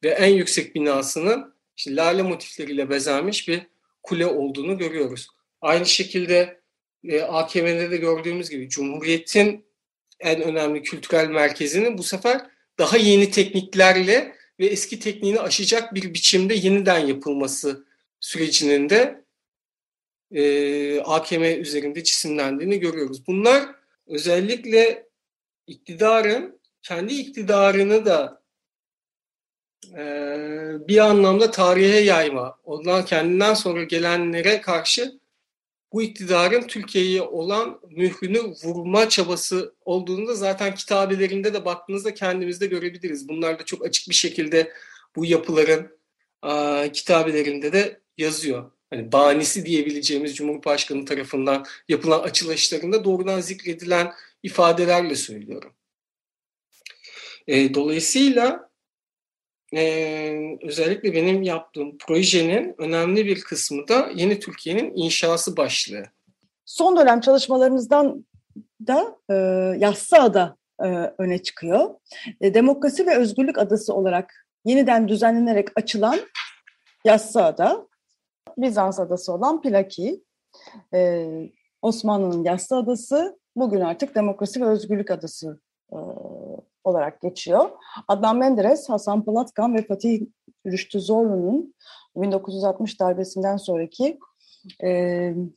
[0.04, 3.66] ve en yüksek binasının işte lale motifleriyle bezenmiş bir
[4.02, 5.28] kule olduğunu görüyoruz.
[5.60, 6.60] Aynı şekilde
[7.04, 9.66] e, AKM'de de gördüğümüz gibi Cumhuriyet'in
[10.20, 12.46] en önemli kültürel merkezinin bu sefer
[12.78, 17.84] daha yeni tekniklerle ve eski tekniğini aşacak bir biçimde yeniden yapılması
[18.20, 19.24] sürecinin de
[20.30, 23.26] e, AKM üzerinde cisimlendiğini görüyoruz.
[23.26, 23.68] Bunlar
[24.06, 25.08] özellikle
[25.66, 28.42] iktidarın kendi iktidarını da
[29.96, 30.02] e,
[30.88, 35.18] bir anlamda tarihe yayma, ondan kendinden sonra gelenlere karşı
[35.92, 43.28] bu iktidarın Türkiye'ye olan mührünü vurma çabası olduğunu da zaten kitabelerinde de baktığınızda kendimizde görebiliriz.
[43.28, 44.72] Bunlar da çok açık bir şekilde
[45.16, 45.98] bu yapıların
[46.42, 48.70] a, kitabelerinde de yazıyor.
[48.90, 55.72] Hani banisi diyebileceğimiz Cumhurbaşkanı tarafından yapılan açılışlarında doğrudan zikredilen ifadelerle söylüyorum.
[57.46, 58.67] E, dolayısıyla
[59.76, 66.04] e, özellikle benim yaptığım projenin önemli bir kısmı da Yeni Türkiye'nin inşası başlığı.
[66.64, 68.26] Son dönem çalışmalarınızdan
[68.86, 69.34] da e,
[69.78, 70.86] Yassıada e,
[71.18, 71.94] öne çıkıyor.
[72.40, 76.18] E, Demokrasi ve Özgürlük Adası olarak yeniden düzenlenerek açılan
[77.04, 77.88] Yassıada,
[78.58, 80.24] Bizans adası olan Plaki,
[80.94, 81.28] e,
[81.82, 85.60] Osmanlı'nın Yassı Adası, bugün artık Demokrasi ve Özgürlük Adası
[85.92, 85.96] e,
[86.88, 87.70] olarak geçiyor.
[88.08, 90.26] Adnan Menderes, Hasan Palatkan ve Fatih
[90.66, 91.74] Rüştü Zorlu'nun
[92.16, 94.18] 1960 darbesinden sonraki
[94.84, 94.88] e,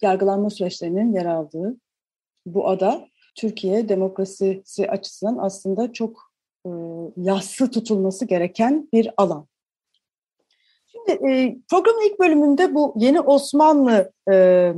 [0.02, 1.78] yargılanma süreçlerinin yer aldığı
[2.46, 6.32] bu ada Türkiye demokrasisi açısından aslında çok
[6.65, 6.70] e,
[7.17, 9.48] yassı tutulması gereken bir alan.
[10.88, 14.74] Şimdi e, programın ilk bölümünde bu yeni Osmanlı e,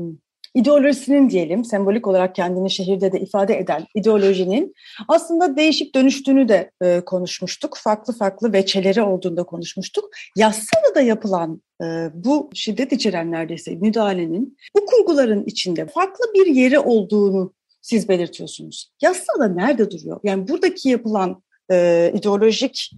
[0.54, 4.74] ideolojisinin diyelim sembolik olarak kendini şehirde de ifade eden ideolojinin
[5.08, 7.78] aslında değişip dönüştüğünü de e, konuşmuştuk.
[7.78, 10.10] Farklı farklı veçeleri olduğunda konuşmuştuk.
[10.38, 16.80] Yassıda da yapılan e, bu şiddet içeren neredeyse müdahalenin bu kurguların içinde farklı bir yeri
[16.80, 18.92] olduğunu siz belirtiyorsunuz.
[19.02, 20.20] Yassıda nerede duruyor?
[20.24, 22.92] Yani buradaki yapılan e, ideolojik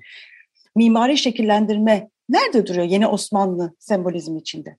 [0.76, 4.78] mimari şekillendirme nerede duruyor yeni Osmanlı sembolizmi içinde?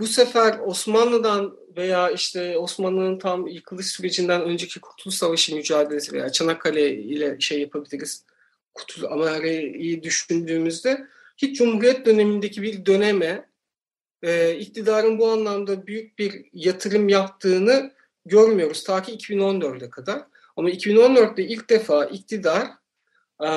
[0.00, 6.94] Bu sefer Osmanlı'dan veya işte Osmanlı'nın tam yıkılış sürecinden önceki Kurtuluş Savaşı mücadelesi veya Çanakkale
[6.94, 8.24] ile şey yapabiliriz.
[8.74, 13.48] Kurtuluş Amerika'yı düşündüğümüzde hiç Cumhuriyet dönemindeki bir döneme
[14.22, 17.92] e, iktidarın bu anlamda büyük bir yatırım yaptığını
[18.26, 20.22] görmüyoruz ta ki 2014'e kadar.
[20.56, 22.66] Ama 2014'te ilk defa iktidar
[23.44, 23.48] e,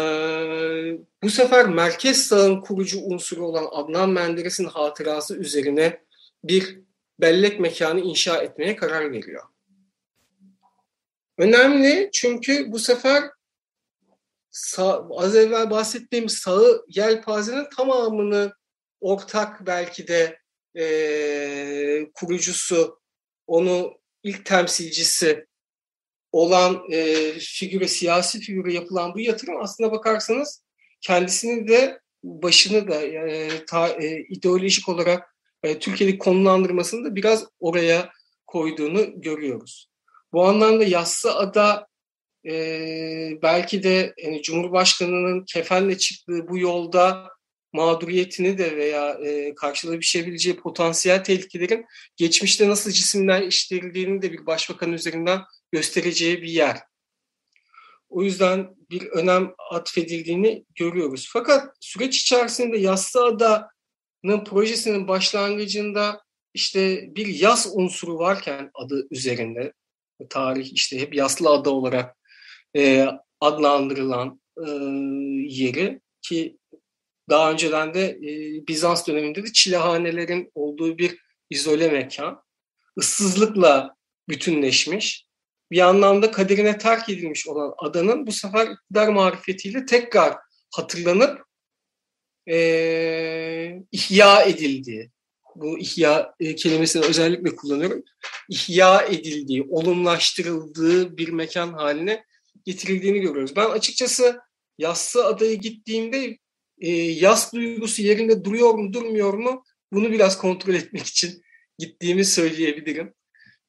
[1.24, 6.07] bu sefer merkez sağın kurucu unsuru olan Adnan Menderes'in hatırası üzerine
[6.44, 6.82] bir
[7.20, 9.44] bellek mekanı inşa etmeye karar veriyor.
[11.38, 13.24] Önemli çünkü bu sefer
[14.52, 18.54] sağ, az evvel bahsettiğim sağı yelpazenin tamamını
[19.02, 20.40] ortak belki de
[20.78, 23.00] e, kurucusu,
[23.48, 25.48] onu ilk temsilcisi
[26.32, 30.64] olan e, figüre, siyasi figüre yapılan bu yatırım aslında bakarsanız
[31.02, 38.10] kendisini de başını da e, ta, e, ideolojik olarak e, Türkiye'deki konumlandırmasını da biraz oraya
[38.48, 39.90] koyduğunu görüyoruz.
[40.34, 41.88] Bu anlamda Yassı Ada
[42.46, 42.54] e,
[43.42, 47.30] belki de yani Cumhurbaşkanı'nın kefenle çıktığı bu yolda
[47.74, 55.42] mağduriyetini de veya e, karşılayabileceği potansiyel tehlikelerin geçmişte nasıl cisimler işlerildiğini de bir başbakan üzerinden
[55.72, 56.78] göstereceği bir yer.
[58.10, 61.30] O yüzden bir önem atfedildiğini görüyoruz.
[61.34, 63.70] Fakat süreç içerisinde Yassıada
[64.44, 66.22] projesinin başlangıcında
[66.54, 69.74] işte bir yaz unsuru varken adı üzerinde
[70.30, 72.18] tarih işte hep yaslı ada olarak
[72.76, 73.08] e,
[73.40, 74.70] adlandırılan e,
[75.64, 76.58] yeri ki
[77.30, 78.32] daha önceden de e,
[78.68, 81.18] Bizans döneminde de çilehanelerin olduğu bir
[81.50, 82.44] izole mekan.
[83.00, 83.96] ıssızlıkla
[84.30, 85.28] bütünleşmiş.
[85.72, 90.38] Bir anlamda kaderine terk edilmiş olan adanın bu sefer iktidar marifetiyle tekrar
[90.76, 91.47] hatırlanıp
[92.50, 95.12] e, ihya edildiği,
[95.56, 98.04] bu ihya e, kelimesini özellikle kullanıyorum,
[98.50, 102.24] ihya edildiği, olumlaştırıldığı bir mekan haline
[102.66, 103.56] getirildiğini görüyoruz.
[103.56, 104.40] Ben açıkçası
[104.78, 106.38] Yassı Adaya gittiğimde
[106.82, 111.42] e, yas duygusu yerinde duruyor mu durmuyor mu bunu biraz kontrol etmek için
[111.78, 113.14] gittiğimi söyleyebilirim.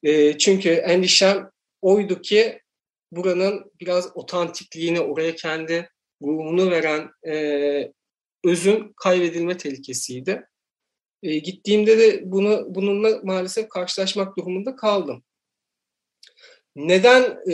[0.03, 1.49] E, çünkü endişem
[1.81, 2.59] oydu ki
[3.11, 5.89] buranın biraz otantikliğini, oraya kendi
[6.21, 7.91] ruhunu veren e,
[8.43, 10.47] özün kaybedilme tehlikesiydi.
[11.23, 15.23] E, gittiğimde de bunu bununla maalesef karşılaşmak durumunda kaldım.
[16.75, 17.53] Neden e,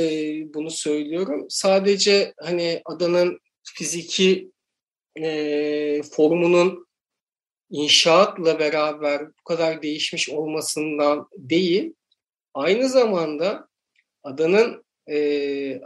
[0.54, 1.45] bunu söylüyorum?
[1.50, 4.52] Sadece hani adanın fiziki
[5.21, 6.88] e, formunun
[7.69, 11.93] inşaatla beraber bu kadar değişmiş olmasından değil,
[12.54, 13.67] aynı zamanda
[14.24, 15.82] adanın e,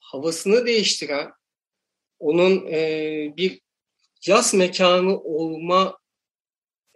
[0.00, 1.32] havasını değiştiren,
[2.20, 3.60] onun e, bir
[4.26, 5.98] yaz mekanı olma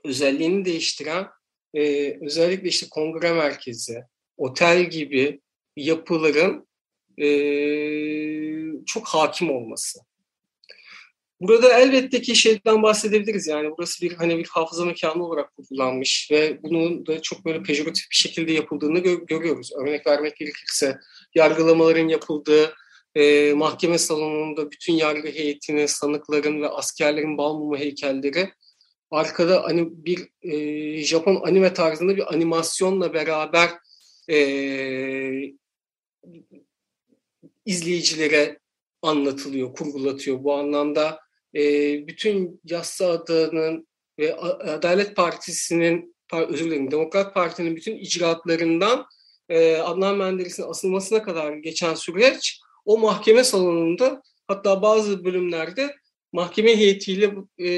[0.04, 1.26] özelliğini değiştiren
[1.74, 4.02] e, özellikle işte kongre merkezi,
[4.36, 5.40] otel gibi
[5.76, 6.68] yapıların
[7.18, 7.28] e,
[8.86, 10.00] çok hakim olması.
[11.40, 16.62] Burada elbette ki şeyden bahsedebiliriz yani burası bir hani bir hafıza mekanı olarak kullanmış ve
[16.62, 19.70] bunun da çok böyle pejoratif bir şekilde yapıldığını gö- görüyoruz.
[19.82, 20.98] Örnek vermek gerekirse
[21.34, 22.74] yargılamaların yapıldığı
[23.14, 28.50] e, mahkeme salonunda bütün yargı heyetinin, sanıkların ve askerlerin bal mumu heykelleri
[29.10, 33.70] arkada hani bir e, Japon anime tarzında bir animasyonla beraber
[34.30, 34.38] e,
[37.64, 38.58] izleyicilere
[39.02, 40.44] anlatılıyor, kurgulatıyor.
[40.44, 41.20] Bu anlamda
[41.54, 41.62] e,
[42.06, 43.86] bütün Yassı Ada'nın
[44.18, 46.14] ve Adalet Partisi'nin,
[46.48, 49.06] özür dilerim, Demokrat Parti'nin bütün icraatlarından
[49.48, 55.96] e, Adnan Menderes'in asılmasına kadar geçen süreç o mahkeme salonunda hatta bazı bölümlerde
[56.32, 57.68] mahkeme heyetiyle e,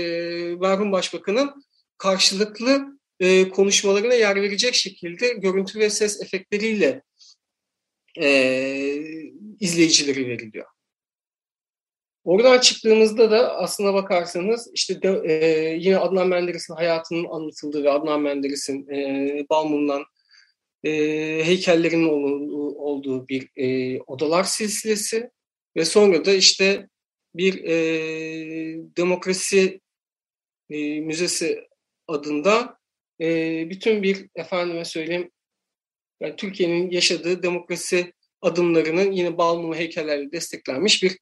[0.55, 1.64] merhum başbakanın
[1.99, 7.03] karşılıklı e, konuşmalarına yer verecek şekilde görüntü ve ses efektleriyle
[8.21, 8.29] e,
[9.61, 10.66] izleyicileri veriliyor.
[12.25, 18.21] Oradan çıktığımızda da aslına bakarsanız işte de, e, yine Adnan Menderes'in hayatının anlatıldığı ve Adnan
[18.21, 20.05] Menderes'in e, Balmum'dan
[20.87, 20.90] e,
[21.44, 25.31] heykellerinin olduğu, olduğu bir e, odalar silsilesi
[25.77, 26.88] ve sonra da işte
[27.35, 27.77] bir e,
[28.96, 29.81] demokrasi
[30.70, 31.64] e, müzesi
[32.09, 32.79] adında
[33.20, 33.27] e,
[33.70, 35.31] bütün bir efendime söyleyeyim
[36.20, 41.18] yani Türkiye'nin yaşadığı demokrasi adımlarının yine Balmumu heykellerle desteklenmiş bir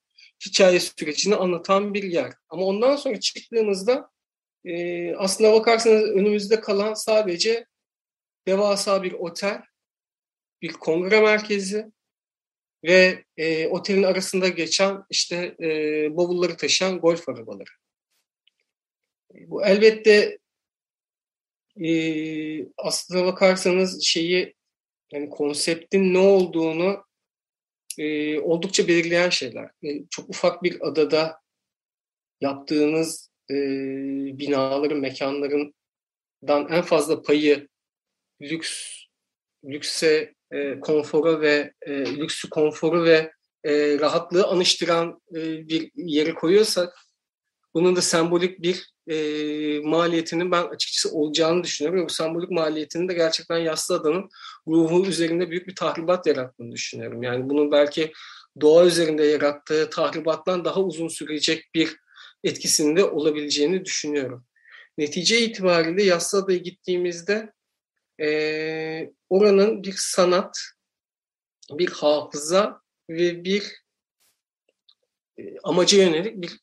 [0.47, 2.33] hikaye sürecini anlatan bir yer.
[2.49, 4.11] Ama ondan sonra çıktığımızda
[4.65, 7.67] e, aslına bakarsanız önümüzde kalan sadece
[8.47, 9.63] devasa bir otel,
[10.63, 11.87] bir kongre merkezi
[12.85, 15.69] ve e, otelin arasında geçen işte e,
[16.17, 17.71] bavulları taşıyan golf arabaları.
[19.35, 20.39] Bu elbette
[21.85, 21.89] e,
[22.77, 24.55] aslına bakarsanız şeyi
[25.13, 27.05] yani konseptin ne olduğunu
[27.99, 29.71] e, oldukça belirleyen şeyler.
[29.83, 31.41] E, çok ufak bir adada
[32.41, 33.55] yaptığınız e,
[34.39, 35.73] binaların, mekanlarından
[36.71, 37.69] en fazla payı
[38.43, 38.91] lüks,
[39.65, 43.33] lükse, e, konfora ve e, lüksü, konforu ve
[43.65, 46.99] e, rahatlığı anıştıran e, bir yere koyuyorsak
[47.75, 49.17] bunun da sembolik bir e,
[49.81, 52.05] maliyetinin ben açıkçası olacağını düşünüyorum.
[52.05, 54.29] Bu sembolik maliyetinin de gerçekten Yassı Adanın
[54.69, 57.23] ruhu üzerinde büyük bir tahribat yarattığını düşünüyorum.
[57.23, 58.13] Yani bunun belki
[58.61, 61.97] doğa üzerinde yarattığı tahribattan daha uzun sürecek bir
[62.45, 64.45] etkisinde olabileceğini düşünüyorum.
[64.99, 67.53] Netice itibariyle Yassı Ada'ya gittiğimizde
[68.21, 70.59] e, oranın bir sanat,
[71.71, 73.85] bir hafıza ve bir
[75.39, 76.61] e, amaca yönelik bir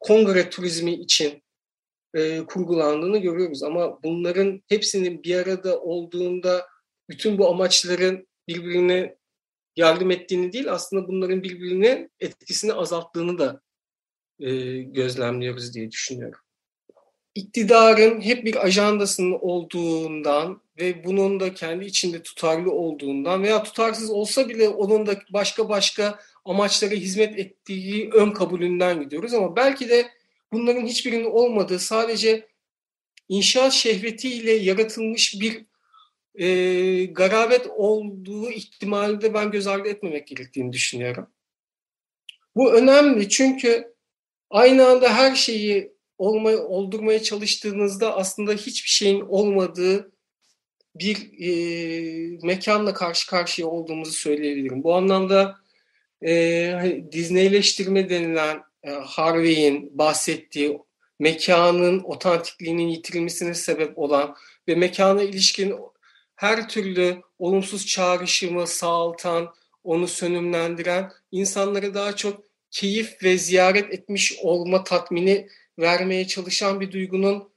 [0.00, 1.42] kongre turizmi için
[2.14, 3.62] e, kurgulandığını görüyoruz.
[3.62, 6.66] Ama bunların hepsinin bir arada olduğunda
[7.08, 9.16] bütün bu amaçların birbirine
[9.76, 13.60] yardım ettiğini değil aslında bunların birbirine etkisini azalttığını da
[14.38, 16.40] e, gözlemliyoruz diye düşünüyorum.
[17.34, 24.48] İktidarın hep bir ajandasının olduğundan ve bunun da kendi içinde tutarlı olduğundan veya tutarsız olsa
[24.48, 30.10] bile onun da başka başka amaçlara hizmet ettiği ön kabulünden gidiyoruz ama belki de
[30.52, 32.48] bunların hiçbirinin olmadığı sadece
[33.28, 35.64] inşaat şehvetiyle yaratılmış bir
[36.34, 41.26] e, garabet olduğu ihtimali de ben göz ardı etmemek gerektiğini düşünüyorum.
[42.56, 43.94] Bu önemli çünkü
[44.50, 50.12] aynı anda her şeyi olmaya, oldurmaya çalıştığınızda aslında hiçbir şeyin olmadığı
[50.94, 51.50] bir e,
[52.42, 54.82] mekanla karşı karşıya olduğumuzu söyleyebilirim.
[54.82, 55.56] Bu anlamda
[56.22, 60.78] e, hani Disneyleştirme denilen e, Harvey'in bahsettiği
[61.18, 64.36] mekanın otantikliğinin yitirilmesine sebep olan
[64.68, 65.74] ve mekana ilişkin
[66.36, 74.84] her türlü olumsuz çağrışımı sağaltan, onu sönümlendiren, insanları daha çok keyif ve ziyaret etmiş olma
[74.84, 75.48] tatmini
[75.80, 77.50] vermeye çalışan bir duygunun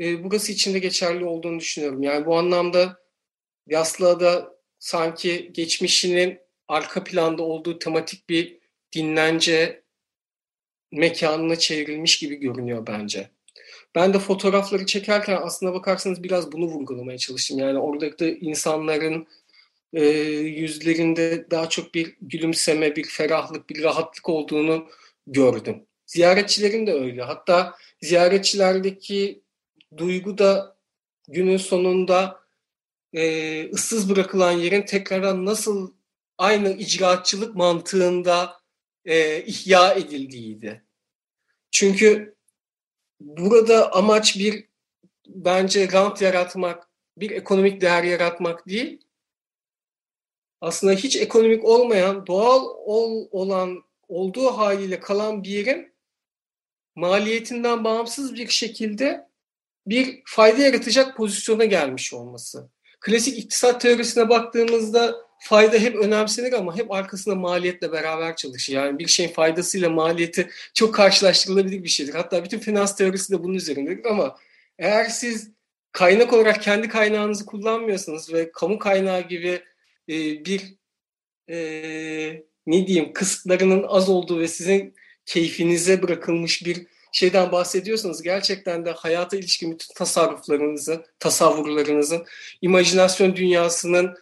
[0.00, 2.02] e, burası için de geçerli olduğunu düşünüyorum.
[2.02, 3.06] Yani bu anlamda
[3.66, 8.58] Yaslıada sanki geçmişinin arka planda olduğu tematik bir
[8.94, 9.82] dinlence
[10.92, 13.30] mekanına çevrilmiş gibi görünüyor bence.
[13.94, 17.58] Ben de fotoğrafları çekerken aslına bakarsanız biraz bunu vurgulamaya çalıştım.
[17.58, 19.26] Yani oradaki insanların
[19.92, 20.04] e,
[20.40, 24.88] yüzlerinde daha çok bir gülümseme, bir ferahlık, bir rahatlık olduğunu
[25.26, 25.86] gördüm.
[26.06, 27.22] Ziyaretçilerin de öyle.
[27.22, 29.42] Hatta ziyaretçilerdeki
[29.96, 30.76] duygu da
[31.28, 32.40] günün sonunda
[33.12, 35.94] e, ıssız bırakılan yerin tekrardan nasıl
[36.38, 38.60] aynı icraatçılık mantığında
[39.04, 40.84] e, ihya edildiğiydi.
[41.70, 42.36] Çünkü
[43.20, 44.68] burada amaç bir
[45.28, 49.06] bence rant yaratmak, bir ekonomik değer yaratmak değil.
[50.60, 55.95] Aslında hiç ekonomik olmayan, doğal ol, olan, olduğu haliyle kalan bir yerin
[56.96, 59.26] maliyetinden bağımsız bir şekilde
[59.86, 62.70] bir fayda yaratacak pozisyona gelmiş olması.
[63.00, 68.72] Klasik iktisat teorisine baktığımızda fayda hep önemsenir ama hep arkasında maliyetle beraber çalışır.
[68.72, 72.14] Yani bir şeyin faydasıyla maliyeti çok karşılaştırılabilir bir şeydir.
[72.14, 74.36] Hatta bütün finans teorisi de bunun üzerindedir ama
[74.78, 75.50] eğer siz
[75.92, 79.62] kaynak olarak kendi kaynağınızı kullanmıyorsanız ve kamu kaynağı gibi
[80.08, 80.74] e, bir
[81.50, 81.56] e,
[82.66, 84.94] ne diyeyim kısıtlarının az olduğu ve sizin
[85.26, 92.26] keyfinize bırakılmış bir şeyden bahsediyorsanız gerçekten de hayata ilişkin bütün tasarruflarınızı, tasavvurlarınızın,
[92.62, 94.16] imajinasyon dünyasının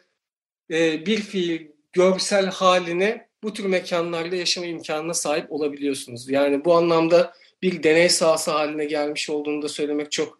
[0.71, 6.31] e, bir fiil görsel halini bu tür mekanlarda yaşama imkanına sahip olabiliyorsunuz.
[6.31, 7.33] Yani bu anlamda
[7.63, 10.39] bir deney sahası haline gelmiş olduğunu da söylemek çok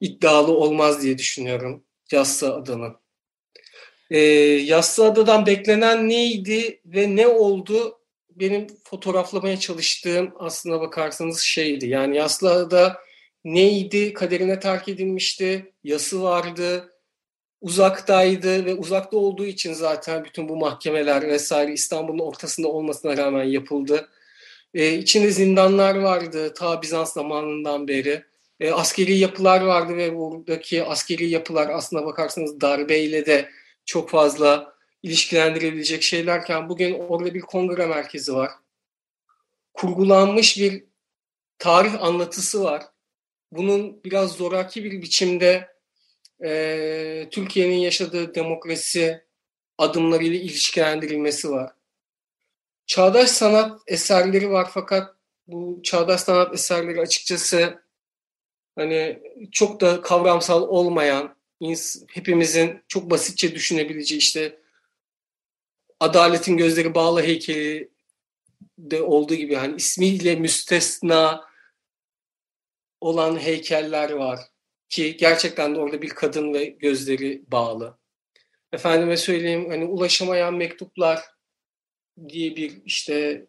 [0.00, 2.96] iddialı olmaz diye düşünüyorum Yassı Ada'nın.
[4.10, 7.99] E, Yassı Ada'dan beklenen neydi ve ne oldu
[8.40, 11.86] benim fotoğraflamaya çalıştığım aslına bakarsanız şeydi.
[11.86, 12.96] Yani Yaslıada
[13.44, 14.12] neydi?
[14.12, 15.72] Kaderine terk edilmişti.
[15.84, 16.92] Yası vardı.
[17.60, 24.08] Uzaktaydı ve uzakta olduğu için zaten bütün bu mahkemeler vesaire İstanbul'un ortasında olmasına rağmen yapıldı.
[24.74, 28.24] Ee, içinde zindanlar vardı ta Bizans zamanından beri.
[28.60, 33.48] Ee, askeri yapılar vardı ve buradaki askeri yapılar aslına bakarsanız darbeyle de
[33.86, 38.50] çok fazla ilişkilendirebilecek şeylerken bugün orada bir kongre merkezi var.
[39.74, 40.84] Kurgulanmış bir
[41.58, 42.82] tarih anlatısı var.
[43.52, 45.68] Bunun biraz zoraki bir biçimde
[46.44, 49.24] e, Türkiye'nin yaşadığı demokrasi
[49.78, 51.72] adımlarıyla ilişkilendirilmesi var.
[52.86, 55.14] Çağdaş sanat eserleri var fakat
[55.46, 57.82] bu çağdaş sanat eserleri açıkçası
[58.76, 59.22] hani
[59.52, 61.36] çok da kavramsal olmayan,
[62.08, 64.58] hepimizin çok basitçe düşünebileceği işte
[66.00, 67.90] Adaletin Gözleri Bağlı heykeli
[68.78, 71.44] de olduğu gibi hani ismiyle müstesna
[73.00, 74.40] olan heykeller var
[74.88, 77.98] ki gerçekten de orada bir kadın ve gözleri bağlı.
[78.72, 81.20] Efendime söyleyeyim hani ulaşamayan mektuplar
[82.28, 83.46] diye bir işte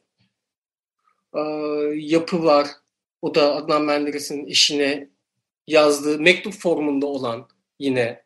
[1.95, 2.67] yapı var.
[3.21, 5.09] O da Adnan Menderes'in eşine
[5.67, 7.49] yazdığı mektup formunda olan
[7.79, 8.23] yine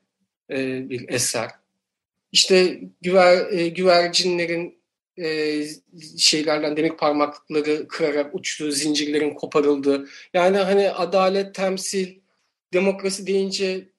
[0.50, 1.52] bir eser.
[2.36, 4.78] İşte güver, e, güvercinlerin
[5.18, 5.62] e,
[6.18, 10.08] şeylerden demir parmaklıkları kırarak uçtuğu, zincirlerin koparıldığı.
[10.34, 12.16] Yani hani adalet, temsil,
[12.74, 13.90] demokrasi deyince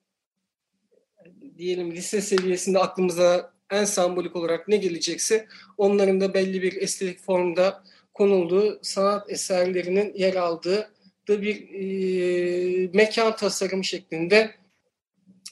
[1.57, 7.83] diyelim lise seviyesinde aklımıza en sembolik olarak ne gelecekse onların da belli bir estetik formda
[8.13, 10.91] konulduğu sanat eserlerinin yer aldığı
[11.27, 14.55] da bir e, mekan tasarımı şeklinde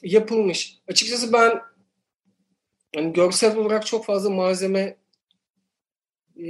[0.02, 0.78] yapılmış.
[0.88, 1.60] Açıkçası ben
[2.96, 4.96] yani görsel olarak çok fazla malzeme
[6.38, 6.46] e,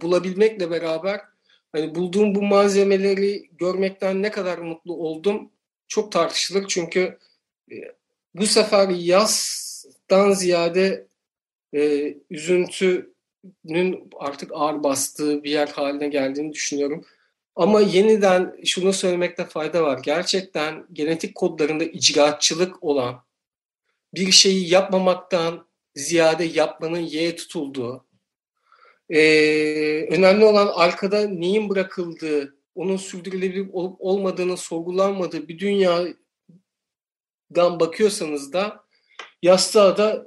[0.00, 1.20] bulabilmekle beraber
[1.72, 5.50] hani bulduğum bu malzemeleri görmekten ne kadar mutlu oldum
[5.88, 7.18] çok tartışılır çünkü
[7.72, 7.74] e,
[8.34, 11.06] bu sefer yazdan ziyade
[11.74, 17.04] e, üzüntünün artık ağır bastığı bir yer haline geldiğini düşünüyorum.
[17.56, 20.00] Ama yeniden şunu söylemekte fayda var.
[20.02, 23.22] Gerçekten genetik kodlarında icraatçılık olan
[24.14, 28.06] bir şeyi yapmamaktan ziyade yapmanın yeğe tutulduğu,
[29.10, 36.16] ee, önemli olan arkada neyin bırakıldığı, onun sürdürülebilir olup olmadığını sorgulanmadığı bir dünyadan
[37.80, 38.90] bakıyorsanız da
[39.42, 40.26] Yastığa da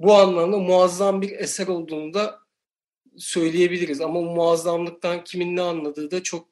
[0.00, 2.40] bu anlamda muazzam bir eser olduğunu da
[3.18, 4.00] söyleyebiliriz.
[4.00, 6.48] Ama muazzamlıktan kimin ne anladığı da çok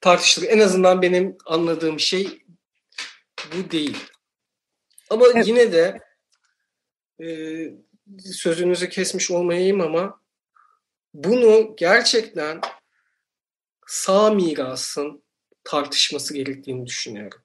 [0.00, 0.48] tartışılır.
[0.48, 2.44] En azından benim anladığım şey
[3.52, 3.96] bu değil.
[5.10, 5.48] Ama evet.
[5.48, 6.00] yine de
[7.20, 7.26] e,
[8.18, 10.20] sözünüzü kesmiş olmayayım ama
[11.14, 12.60] bunu gerçekten
[13.86, 15.22] sağ mirasın
[15.64, 17.40] tartışması gerektiğini düşünüyorum.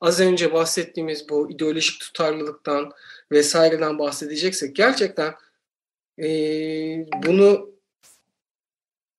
[0.00, 2.92] Az önce bahsettiğimiz bu ideolojik tutarlılıktan
[3.32, 5.34] vesaireden bahsedeceksek gerçekten
[6.18, 6.26] e,
[7.26, 7.70] bunu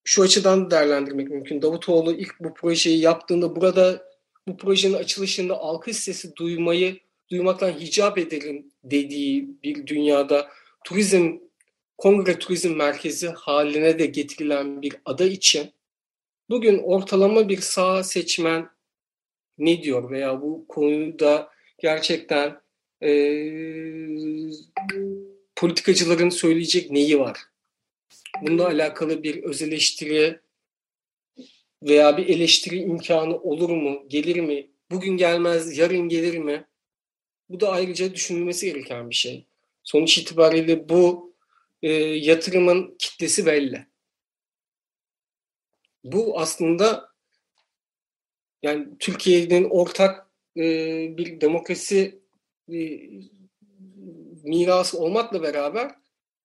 [0.04, 1.62] şu açıdan değerlendirmek mümkün.
[1.62, 4.10] Davutoğlu ilk bu projeyi yaptığında burada
[4.48, 7.00] bu projenin açılışında alkış sesi duymayı
[7.32, 10.50] duymaktan hicap edelim dediği bir dünyada
[10.84, 11.38] turizm,
[11.98, 15.72] kongre turizm merkezi haline de getirilen bir ada için
[16.50, 18.70] bugün ortalama bir sağ seçmen
[19.58, 22.62] ne diyor veya bu konuda gerçekten
[23.04, 23.12] e,
[25.56, 27.38] politikacıların söyleyecek neyi var?
[28.42, 30.40] Bununla alakalı bir öz eleştiri
[31.84, 34.70] veya bir eleştiri imkanı olur mu, gelir mi?
[34.92, 36.66] Bugün gelmez, yarın gelir mi?
[37.50, 39.46] Bu da ayrıca düşünülmesi gereken bir şey.
[39.84, 41.34] Sonuç itibariyle bu
[41.82, 43.88] e, yatırımın kitlesi belli.
[46.04, 47.10] Bu aslında
[48.62, 50.28] yani Türkiye'nin ortak
[50.58, 50.64] e,
[51.18, 52.20] bir demokrasi
[52.74, 52.80] e,
[54.44, 55.96] mirası olmakla beraber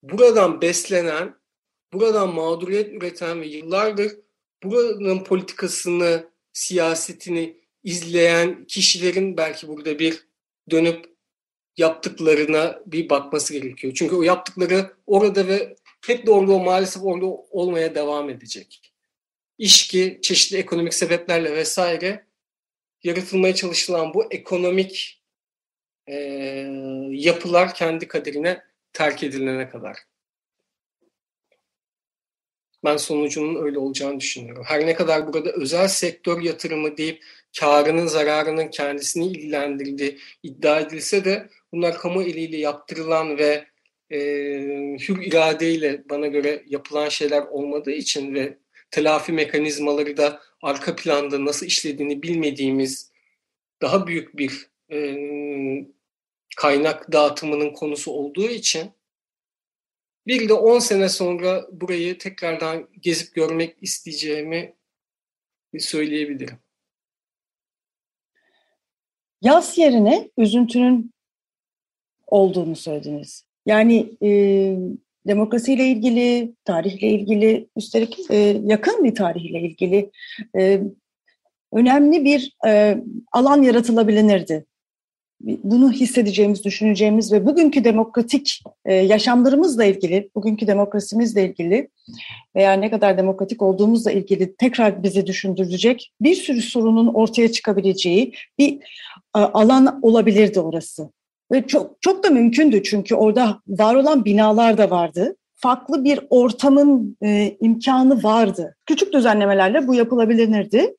[0.03, 1.35] buradan beslenen,
[1.93, 4.13] buradan mağduriyet üreten ve yıllardır
[4.63, 10.27] buranın politikasını, siyasetini izleyen kişilerin belki burada bir
[10.71, 11.15] dönüp
[11.77, 13.95] yaptıklarına bir bakması gerekiyor.
[13.97, 18.93] Çünkü o yaptıkları orada ve hep de orada maalesef orada olmaya devam edecek.
[19.59, 22.27] İş ki çeşitli ekonomik sebeplerle vesaire
[23.03, 25.23] yaratılmaya çalışılan bu ekonomik
[26.07, 26.15] e,
[27.11, 29.99] yapılar kendi kaderine terk edilene kadar.
[32.85, 34.65] Ben sonucunun öyle olacağını düşünüyorum.
[34.67, 37.25] Her ne kadar burada özel sektör yatırımı deyip
[37.61, 43.67] karının zararının kendisini ilgilendirdiği iddia edilse de bunlar kamu eliyle yaptırılan ve
[44.11, 44.19] e,
[45.09, 48.59] hür iradeyle bana göre yapılan şeyler olmadığı için ve
[48.91, 53.13] telafi mekanizmaları da arka planda nasıl işlediğini bilmediğimiz
[53.83, 55.17] daha büyük bir e,
[56.57, 58.91] kaynak dağıtımının konusu olduğu için
[60.27, 64.75] bir de 10 sene sonra burayı tekrardan gezip görmek isteyeceğimi
[65.79, 66.64] söyleyebilirim.
[69.45, 71.13] Yaz yerine üzüntünün
[72.27, 73.45] olduğunu söylediniz.
[73.67, 74.29] Yani e,
[75.27, 80.11] demokrasiyle ilgili, tarihle ilgili, üstelik e, yakın bir tarihle ilgili
[80.57, 80.81] e,
[81.73, 82.99] önemli bir e,
[83.33, 84.67] alan yaratılabilirdi
[85.41, 91.89] bunu hissedeceğimiz, düşüneceğimiz ve bugünkü demokratik e, yaşamlarımızla ilgili, bugünkü demokrasimizle ilgili
[92.57, 98.79] veya ne kadar demokratik olduğumuzla ilgili tekrar bizi düşündürecek bir sürü sorunun ortaya çıkabileceği bir
[99.35, 101.11] alan olabilirdi orası.
[101.53, 105.37] Ve çok çok da mümkündü çünkü orada var olan binalar da vardı.
[105.55, 108.77] Farklı bir ortamın e, imkanı vardı.
[108.87, 110.95] Küçük düzenlemelerle bu yapılabilirdi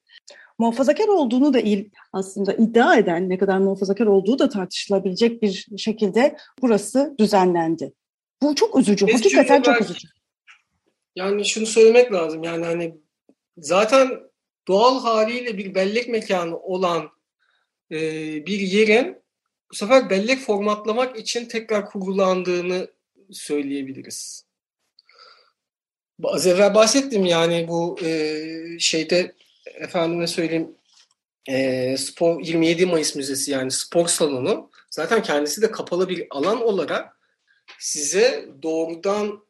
[0.60, 6.38] muhafazakar olduğunu da il, aslında iddia eden ne kadar muhafazakar olduğu da tartışılabilecek bir şekilde
[6.62, 7.94] burası düzenlendi.
[8.42, 9.08] Bu çok üzücü.
[9.08, 10.08] Biz Hakikaten çok üzücü.
[11.16, 12.44] Yani şunu söylemek lazım.
[12.44, 12.96] Yani hani
[13.58, 14.10] zaten
[14.68, 17.10] doğal haliyle bir bellek mekanı olan
[17.92, 18.00] e,
[18.46, 19.18] bir yerin
[19.72, 22.88] bu sefer bellek formatlamak için tekrar kurulandığını
[23.32, 24.46] söyleyebiliriz.
[26.24, 28.44] Az evvel bahsettim yani bu e,
[28.80, 30.76] şeyde efendime söyleyeyim
[31.50, 37.18] e, spor 27 Mayıs Müzesi yani spor salonu zaten kendisi de kapalı bir alan olarak
[37.80, 39.46] size doğrudan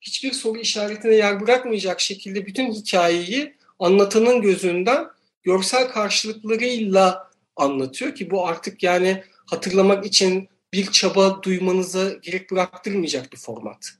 [0.00, 5.06] hiçbir soru işaretine yer bırakmayacak şekilde bütün hikayeyi anlatanın gözünden
[5.42, 7.27] görsel karşılıklarıyla
[7.60, 13.90] anlatıyor ki bu artık yani hatırlamak için bir çaba duymanıza gerek bıraktırmayacak bir format.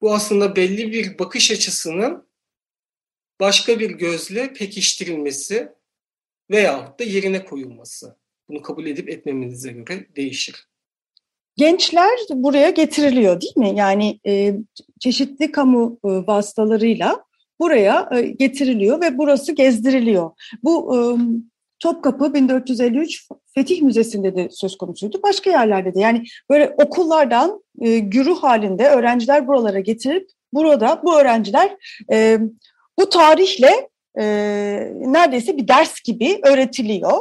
[0.00, 2.26] Bu aslında belli bir bakış açısının
[3.40, 5.68] başka bir gözle pekiştirilmesi
[6.50, 8.16] veyahut da yerine koyulması.
[8.48, 10.68] Bunu kabul edip etmemenize göre değişir.
[11.56, 13.72] Gençler buraya getiriliyor değil mi?
[13.76, 14.54] Yani e,
[15.00, 17.24] çeşitli kamu e, vasıtalarıyla
[17.60, 20.30] buraya e, getiriliyor ve burası gezdiriliyor.
[20.62, 21.00] Bu e,
[21.80, 25.20] Topkapı 1453 Fetih Müzesi'nde de söz konusuydu.
[25.22, 31.76] Başka yerlerde de yani böyle okullardan e, güruh halinde öğrenciler buralara getirip burada bu öğrenciler
[32.12, 32.38] e,
[32.98, 34.24] bu tarihle e,
[34.94, 37.20] neredeyse bir ders gibi öğretiliyor.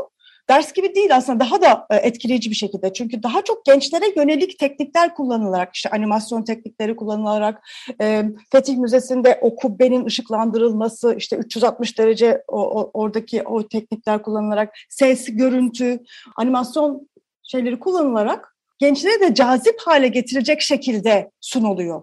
[0.50, 2.93] Ders gibi değil aslında daha da e, etkileyici bir şekilde.
[2.93, 7.62] Çünkü daha çok gençlere yönelik teknikler kullanılarak, işte animasyon teknikleri kullanılarak,
[8.02, 16.00] e, Fetih Müzesi'nde o kubbenin ışıklandırılması, işte 360 derece oradaki o teknikler kullanılarak, ses, görüntü,
[16.38, 17.10] animasyon
[17.43, 22.02] şeyleri kullanılarak gençlere de cazip hale getirecek şekilde sunuluyor.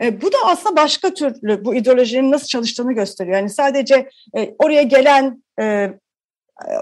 [0.00, 3.36] E, bu da aslında başka türlü bu ideolojinin nasıl çalıştığını gösteriyor.
[3.36, 5.92] Yani sadece e, oraya gelen, e,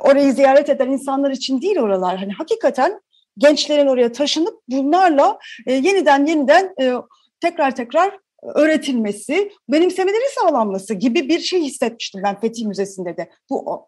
[0.01, 2.19] orayı ziyaret eden insanlar için değil oralar.
[2.19, 3.01] Hani hakikaten
[3.39, 6.93] gençlerin oraya taşınıp bunlarla e, yeniden yeniden e,
[7.41, 13.31] tekrar tekrar öğretilmesi, benimsemeleri sağlanması gibi bir şey hissetmiştim ben Fetih Müzesi'nde de.
[13.51, 13.87] Bu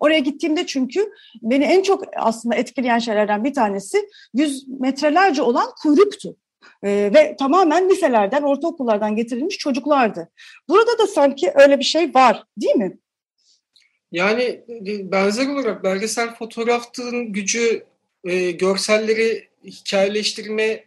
[0.00, 1.12] oraya gittiğimde çünkü
[1.42, 6.36] beni en çok aslında etkileyen şeylerden bir tanesi yüz metrelerce olan kuyruktu.
[6.82, 10.28] E, ve tamamen liselerden, ortaokullardan getirilmiş çocuklardı.
[10.68, 12.98] Burada da sanki öyle bir şey var değil mi?
[14.12, 14.42] Yani
[14.86, 17.84] e, benzer olarak belgesel fotoğrafın gücü
[18.24, 20.84] e, görselleri hikayeleştirme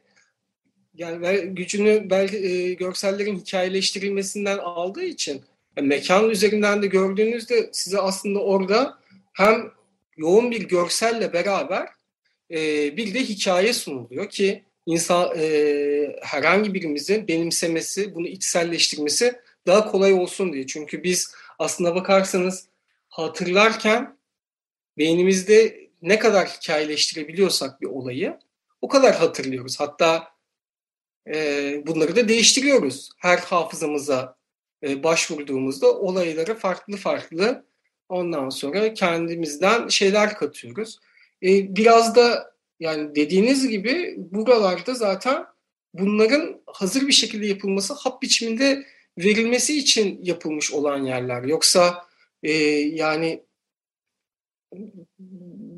[0.96, 5.42] yani gücünü belki e, görsellerin hikayeleştirilmesinden aldığı için
[5.78, 8.98] yani mekan üzerinden de gördüğünüzde size aslında orada
[9.34, 9.72] hem
[10.18, 11.88] yoğun bir görselle beraber
[12.52, 12.58] e,
[12.98, 19.34] bir de hikaye sunuluyor ki insan e, herhangi birimizin benimsemesi, bunu içselleştirmesi
[19.68, 20.68] daha kolay olsun diye.
[20.68, 22.68] Çünkü biz aslında bakarsanız
[23.12, 24.18] hatırlarken
[24.98, 28.40] beynimizde ne kadar hikayeleştirebiliyorsak bir olayı
[28.82, 29.80] o kadar hatırlıyoruz.
[29.80, 30.28] Hatta
[31.34, 33.10] e, bunları da değiştiriyoruz.
[33.18, 34.38] Her hafızamıza
[34.84, 37.66] e, başvurduğumuzda olaylara farklı farklı
[38.10, 41.00] ondan sonra kendimizden şeyler katıyoruz.
[41.44, 45.46] E, biraz da yani dediğiniz gibi buralarda zaten
[45.94, 48.86] bunların hazır bir şekilde yapılması hap biçiminde
[49.18, 51.44] verilmesi için yapılmış olan yerler.
[51.44, 52.11] Yoksa
[52.44, 52.52] e,
[52.94, 53.44] yani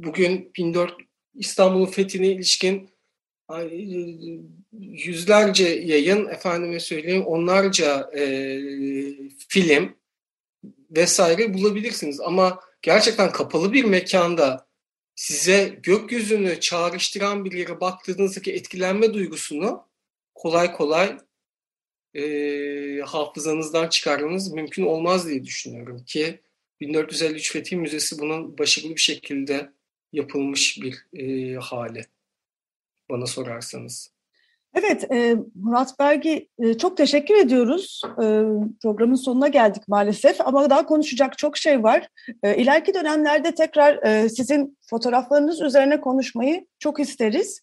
[0.04, 2.90] bugün 1400 İstanbul'un fethine ilişkin
[4.82, 8.24] yüzlerce yayın, efendime söyleyeyim onlarca e,
[9.50, 9.96] film
[10.92, 12.20] vesaire bulabilirsiniz.
[12.20, 14.68] Ama gerçekten kapalı bir mekanda
[15.16, 19.88] size gökyüzünü çağrıştıran bir yere baktığınızdaki etkilenme duygusunu
[20.36, 21.18] kolay kolay
[22.14, 26.40] e, hafızanızdan çıkarmanız mümkün olmaz diye düşünüyorum ki
[26.82, 29.74] 1453 Fethi Müzesi bunun başarılı bir şekilde
[30.14, 32.06] yapılmış bir e, hali
[33.10, 34.13] bana sorarsanız.
[34.76, 38.02] Evet, e, Murat Bergi e, çok teşekkür ediyoruz.
[38.06, 38.26] E,
[38.82, 42.08] programın sonuna geldik maalesef ama daha konuşacak çok şey var.
[42.44, 47.62] E, ileriki dönemlerde tekrar sizin fotoğraflarınız üzerine konuşmayı çok isteriz.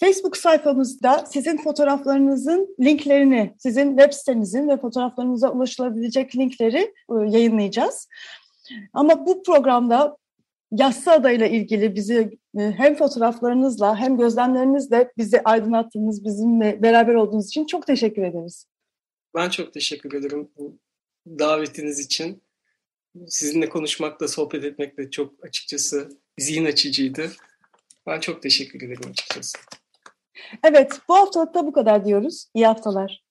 [0.00, 8.08] Facebook sayfamızda sizin fotoğraflarınızın linklerini, sizin web sitenizin ve fotoğraflarınıza ulaşılabilecek linkleri yayınlayacağız.
[8.92, 10.16] Ama bu programda
[10.72, 17.66] Yassı adayla ilgili bizi e, hem fotoğraflarınızla hem gözlemlerinizle bizi aydınlattığınız, bizimle beraber olduğunuz için
[17.66, 18.66] çok teşekkür ederiz.
[19.34, 20.78] Ben çok teşekkür ederim bu
[21.26, 22.42] davetiniz için.
[23.26, 26.08] Sizinle konuşmakta, sohbet etmek de çok açıkçası
[26.38, 27.32] zihin açıcıydı.
[28.06, 29.58] Ben çok teşekkür ederim açıkçası.
[30.64, 32.46] Evet, bu haftalıkta bu kadar diyoruz.
[32.54, 33.25] İyi haftalar.